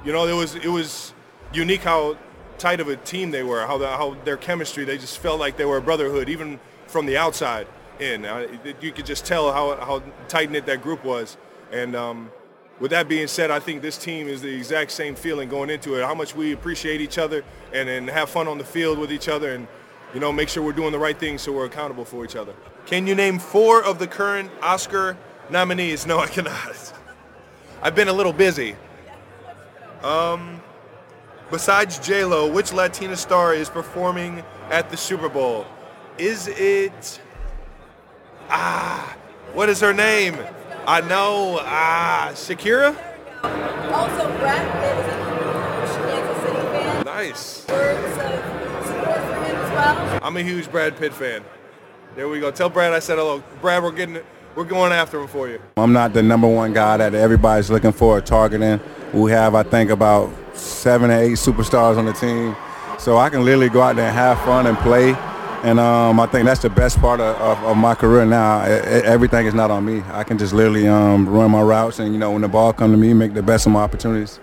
you 0.03 0.11
know 0.13 0.27
it 0.27 0.33
was 0.33 0.55
it 0.55 0.69
was 0.69 1.13
unique 1.53 1.81
how 1.81 2.17
tight 2.57 2.79
of 2.79 2.87
a 2.87 2.95
team 2.95 3.31
they 3.31 3.43
were, 3.43 3.65
how 3.67 3.77
the, 3.77 3.87
how 3.87 4.15
their 4.23 4.37
chemistry 4.37 4.85
they 4.85 4.97
just 4.97 5.19
felt 5.19 5.39
like 5.39 5.57
they 5.57 5.65
were 5.65 5.77
a 5.77 5.81
brotherhood 5.81 6.29
even 6.29 6.59
from 6.87 7.05
the 7.05 7.17
outside 7.17 7.67
in. 7.99 8.23
You 8.81 8.91
could 8.91 9.05
just 9.05 9.25
tell 9.25 9.51
how 9.51 9.75
how 9.75 10.03
tight 10.27 10.51
knit 10.51 10.65
that 10.67 10.81
group 10.81 11.03
was, 11.03 11.37
and. 11.71 11.95
Um, 11.95 12.31
with 12.79 12.91
that 12.91 13.07
being 13.07 13.27
said, 13.27 13.51
I 13.51 13.59
think 13.59 13.81
this 13.81 13.97
team 13.97 14.27
is 14.27 14.41
the 14.41 14.53
exact 14.53 14.91
same 14.91 15.15
feeling 15.15 15.47
going 15.47 15.69
into 15.69 15.95
it. 15.95 16.03
How 16.03 16.13
much 16.13 16.35
we 16.35 16.51
appreciate 16.51 16.99
each 17.01 17.17
other 17.17 17.43
and, 17.73 17.87
and 17.87 18.09
have 18.09 18.29
fun 18.29 18.47
on 18.47 18.57
the 18.57 18.65
field 18.65 18.99
with 18.99 19.11
each 19.11 19.29
other 19.29 19.53
and, 19.53 19.67
you 20.13 20.19
know, 20.19 20.31
make 20.31 20.49
sure 20.49 20.61
we're 20.61 20.73
doing 20.73 20.91
the 20.91 20.99
right 20.99 21.17
things 21.17 21.41
so 21.41 21.53
we're 21.53 21.65
accountable 21.65 22.03
for 22.03 22.25
each 22.25 22.35
other. 22.35 22.53
Can 22.85 23.07
you 23.07 23.15
name 23.15 23.39
four 23.39 23.83
of 23.83 23.97
the 23.97 24.07
current 24.07 24.51
Oscar 24.61 25.17
nominees? 25.49 26.05
No, 26.05 26.19
I 26.19 26.27
cannot. 26.27 26.93
I've 27.81 27.95
been 27.95 28.09
a 28.09 28.13
little 28.13 28.33
busy. 28.33 28.75
Um, 30.03 30.61
besides 31.49 31.97
J-Lo, 31.99 32.51
which 32.51 32.73
Latina 32.73 33.15
star 33.15 33.53
is 33.53 33.69
performing 33.69 34.43
at 34.69 34.89
the 34.89 34.97
Super 34.97 35.29
Bowl? 35.29 35.65
Is 36.17 36.47
it... 36.49 37.21
Ah, 38.49 39.15
what 39.53 39.69
is 39.69 39.79
her 39.79 39.93
name? 39.93 40.37
I 40.87 41.01
know. 41.01 41.59
Ah, 41.61 42.29
Shakira? 42.33 42.95
Also, 43.91 44.37
Brad 44.37 44.71
Pitt 44.73 44.97
is 44.99 45.13
a 45.13 45.17
huge 45.31 46.11
Kansas 46.11 46.43
City 46.43 46.61
fan. 46.67 47.05
Nice. 47.05 47.67
Words 47.67 47.99
of 48.05 48.85
support 48.85 49.19
for 49.19 49.33
him 49.45 49.55
as 49.55 49.71
well. 49.71 50.19
I'm 50.21 50.37
a 50.37 50.43
huge 50.43 50.69
Brad 50.69 50.95
Pitt 50.97 51.13
fan. 51.13 51.43
There 52.15 52.29
we 52.29 52.39
go. 52.39 52.51
Tell 52.51 52.69
Brad 52.69 52.93
I 52.93 52.99
said 52.99 53.17
hello. 53.17 53.43
Brad, 53.61 53.81
we're 53.81 53.91
getting 53.91 54.17
it. 54.17 54.25
We're 54.55 54.63
going 54.63 54.91
after 54.93 55.19
him 55.19 55.27
for 55.27 55.49
you. 55.49 55.59
I'm 55.75 55.91
not 55.91 56.13
the 56.13 56.23
number 56.23 56.47
one 56.47 56.71
guy 56.71 56.97
that 56.97 57.13
everybody's 57.13 57.69
looking 57.69 57.91
for 57.91 58.17
or 58.17 58.21
targeting. 58.21 58.79
We 59.11 59.31
have, 59.31 59.53
I 59.53 59.63
think, 59.63 59.89
about 59.89 60.31
seven 60.55 61.11
or 61.11 61.19
eight 61.19 61.33
superstars 61.33 61.97
on 61.97 62.05
the 62.05 62.13
team. 62.13 62.55
So 62.99 63.17
I 63.17 63.29
can 63.29 63.43
literally 63.43 63.69
go 63.69 63.81
out 63.81 63.97
there 63.97 64.07
and 64.07 64.15
have 64.15 64.39
fun 64.41 64.67
and 64.67 64.77
play. 64.77 65.13
And 65.65 65.79
um, 65.79 66.19
I 66.19 66.27
think 66.27 66.45
that's 66.45 66.61
the 66.61 66.69
best 66.69 66.99
part 66.99 67.19
of, 67.19 67.35
of, 67.37 67.63
of 67.63 67.75
my 67.75 67.95
career 67.95 68.23
now. 68.23 68.63
E- 68.63 68.69
e- 68.69 69.03
everything 69.03 69.47
is 69.47 69.55
not 69.55 69.71
on 69.71 69.83
me. 69.83 70.03
I 70.11 70.23
can 70.23 70.37
just 70.37 70.53
literally 70.53 70.87
um, 70.87 71.27
run 71.27 71.49
my 71.49 71.61
routes 71.63 71.97
and, 71.97 72.13
you 72.13 72.19
know, 72.19 72.29
when 72.29 72.43
the 72.43 72.47
ball 72.47 72.71
come 72.71 72.91
to 72.91 72.97
me, 72.97 73.15
make 73.15 73.33
the 73.33 73.41
best 73.41 73.65
of 73.65 73.71
my 73.71 73.81
opportunities. 73.81 74.39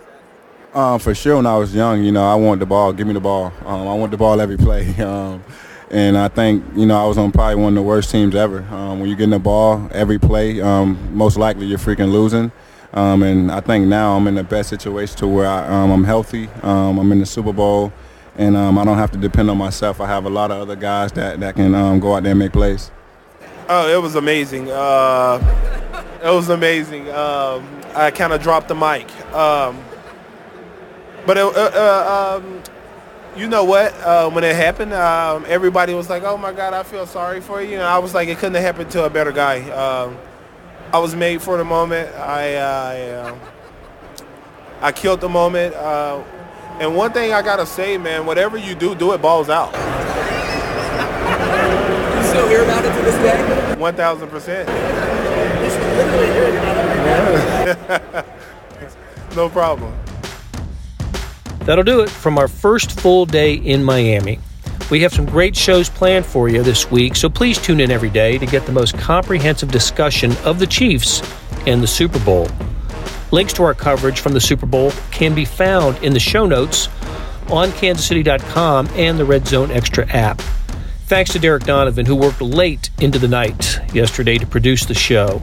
Um, 0.75 0.99
for 0.99 1.15
sure, 1.15 1.37
when 1.37 1.47
I 1.47 1.57
was 1.57 1.73
young, 1.73 2.03
you 2.03 2.11
know, 2.11 2.25
I 2.25 2.35
wanted 2.35 2.59
the 2.59 2.67
ball. 2.67 2.93
Give 2.93 3.07
me 3.07 3.13
the 3.13 3.21
ball. 3.21 3.53
Um, 3.65 3.87
I 3.87 3.95
want 3.95 4.11
the 4.11 4.17
ball 4.17 4.41
every 4.41 4.57
play. 4.57 4.95
Um, 5.03 5.45
and 5.93 6.17
I 6.19 6.27
think, 6.29 6.65
you 6.75 6.87
know, 6.87 6.97
I 7.01 7.07
was 7.07 7.19
on 7.19 7.31
probably 7.31 7.57
one 7.57 7.69
of 7.69 7.75
the 7.77 7.83
worst 7.83 8.11
teams 8.11 8.35
ever. 8.35 8.63
Um, 8.71 8.99
when 8.99 9.11
you're 9.11 9.17
getting 9.17 9.31
the 9.31 9.39
ball 9.39 9.91
every 9.93 10.19
play, 10.19 10.55
most 10.55 11.37
likely 11.37 11.67
you're 11.67 11.79
freaking 11.79 12.11
losing. 12.11 12.51
And 12.95 13.53
I 13.53 13.61
think 13.61 13.87
now 13.87 14.17
I'm 14.17 14.27
in 14.27 14.35
the 14.35 14.43
best 14.43 14.71
situation 14.71 15.19
to 15.19 15.29
where 15.29 15.47
I, 15.47 15.67
I'm 15.69 16.05
healthy. 16.05 16.49
I'm 16.63 17.13
in 17.13 17.19
the 17.19 17.27
Super 17.27 17.53
Bowl, 17.53 17.93
and 18.37 18.57
um, 18.57 18.79
I 18.79 18.85
don't 18.85 18.99
have 18.99 19.11
to 19.13 19.19
depend 19.19 19.51
on 19.51 19.59
myself. 19.59 20.01
I 20.01 20.07
have 20.07 20.25
a 20.25 20.31
lot 20.31 20.51
of 20.51 20.61
other 20.61 20.77
guys 20.77 21.13
that, 21.13 21.41
that 21.41 21.57
can 21.57 21.75
um, 21.75 22.01
go 22.01 22.15
out 22.15 22.23
there 22.23 22.33
and 22.33 22.39
make 22.39 22.53
plays. 22.53 22.91
Oh, 23.69 23.89
it 23.89 24.01
was 24.01 24.15
amazing. 24.15 24.71
Uh, 24.71 25.39
it 26.23 26.31
was 26.31 26.49
amazing. 26.49 27.11
Um, 27.11 27.69
I 27.95 28.11
kind 28.11 28.33
of 28.33 28.43
dropped 28.43 28.69
the 28.69 28.75
mic. 28.75 29.11
Um, 29.35 29.83
but 31.27 31.37
it, 31.37 31.45
uh, 31.45 31.51
uh, 31.51 32.41
um, 32.41 32.63
you 33.37 33.49
know 33.49 33.65
what? 33.65 33.95
Uh, 34.01 34.31
when 34.31 34.45
it 34.45 34.57
happened, 34.57 34.93
um, 34.93 35.45
everybody 35.47 35.95
was 35.95 36.11
like, 36.11 36.23
"Oh 36.23 36.37
my 36.37 36.53
God, 36.53 36.75
I 36.75 36.83
feel 36.83 37.07
sorry 37.07 37.41
for 37.41 37.63
you." 37.63 37.75
And 37.75 37.83
I 37.83 37.99
was 37.99 38.15
like, 38.15 38.29
"It 38.29 38.39
couldn't 38.39 38.55
have 38.55 38.65
happened 38.65 38.91
to 38.93 39.05
a 39.05 39.11
better 39.11 39.33
guy." 39.33 39.59
I 40.93 40.99
was 40.99 41.15
made 41.15 41.41
for 41.41 41.57
the 41.57 41.65
moment. 41.65 42.15
I 42.17 42.59
I, 42.59 43.35
I 44.83 44.93
killed 44.93 45.21
the 45.21 45.29
moment. 45.29 45.75
Uh, 45.75 46.23
and 46.81 46.97
one 46.97 47.13
thing 47.13 47.33
I 47.33 47.43
gotta 47.43 47.67
say, 47.67 47.99
man, 47.99 48.27
whatever 48.27 48.57
you 48.57 48.75
do, 48.75 48.95
do 48.95 49.13
it 49.13 49.23
balls 49.23 49.49
out. 49.49 49.73
You 52.17 52.29
still 52.29 52.49
hear 52.49 52.63
about 52.63 52.85
it 52.85 52.95
to 52.97 53.03
this 53.03 53.17
day? 53.17 53.75
One 53.79 53.95
thousand 53.95 54.29
percent. 54.29 54.69
No 59.37 59.49
problem. 59.49 59.95
That'll 61.61 61.85
do 61.85 62.01
it 62.01 62.11
from 62.11 62.37
our 62.39 62.49
first 62.49 63.01
full 63.01 63.25
day 63.25 63.55
in 63.55 63.83
Miami. 63.83 64.39
We 64.91 65.01
have 65.01 65.13
some 65.13 65.25
great 65.25 65.57
shows 65.57 65.89
planned 65.89 66.27
for 66.27 66.51
you 66.51 66.63
this 66.63 66.91
week, 66.91 67.17
so 67.17 67.31
please 67.31 67.57
tune 67.57 67.81
in 67.81 67.91
every 67.91 68.11
day 68.11 68.37
to 68.37 68.45
get 68.45 68.67
the 68.67 68.73
most 68.73 68.99
comprehensive 68.99 69.71
discussion 69.71 70.33
of 70.45 70.59
the 70.59 70.67
Chiefs 70.67 71.23
and 71.67 71.83
the 71.83 71.87
Super 71.87 72.19
Bowl. 72.21 72.47
Links 73.33 73.55
to 73.55 73.63
our 73.63 73.73
coverage 73.75 74.21
from 74.21 74.35
the 74.35 74.41
Super 74.41 74.67
Bowl 74.67 74.93
can 75.11 75.35
be 75.35 75.47
found 75.47 75.97
in 76.05 76.13
the 76.13 76.21
show 76.21 76.47
notes 76.47 76.89
on 77.51 77.71
kansascity.com 77.71 78.89
and 78.95 79.19
the 79.19 79.25
Red 79.25 79.49
Zone 79.49 79.71
Extra 79.71 80.07
app. 80.11 80.41
Thanks 81.07 81.33
to 81.33 81.39
Derek 81.39 81.65
Donovan, 81.65 82.05
who 82.05 82.15
worked 82.15 82.43
late 82.43 82.91
into 83.01 83.19
the 83.19 83.29
night 83.29 83.79
yesterday 83.95 84.37
to 84.37 84.47
produce 84.47 84.85
the 84.85 84.95
show. 84.95 85.41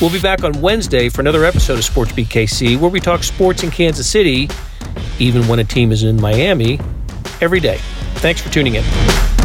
We'll 0.00 0.10
be 0.10 0.20
back 0.20 0.44
on 0.44 0.60
Wednesday 0.62 1.10
for 1.10 1.20
another 1.20 1.44
episode 1.44 1.74
of 1.74 1.84
SportsBeat 1.84 2.26
KC, 2.26 2.80
where 2.80 2.90
we 2.90 3.00
talk 3.00 3.22
sports 3.22 3.62
in 3.62 3.70
Kansas 3.70 4.08
City, 4.08 4.48
even 5.18 5.46
when 5.46 5.58
a 5.58 5.64
team 5.64 5.92
is 5.92 6.02
in 6.02 6.18
Miami, 6.18 6.80
every 7.42 7.60
day. 7.60 7.78
Thanks 8.16 8.40
for 8.40 8.50
tuning 8.50 8.76
in. 8.76 9.35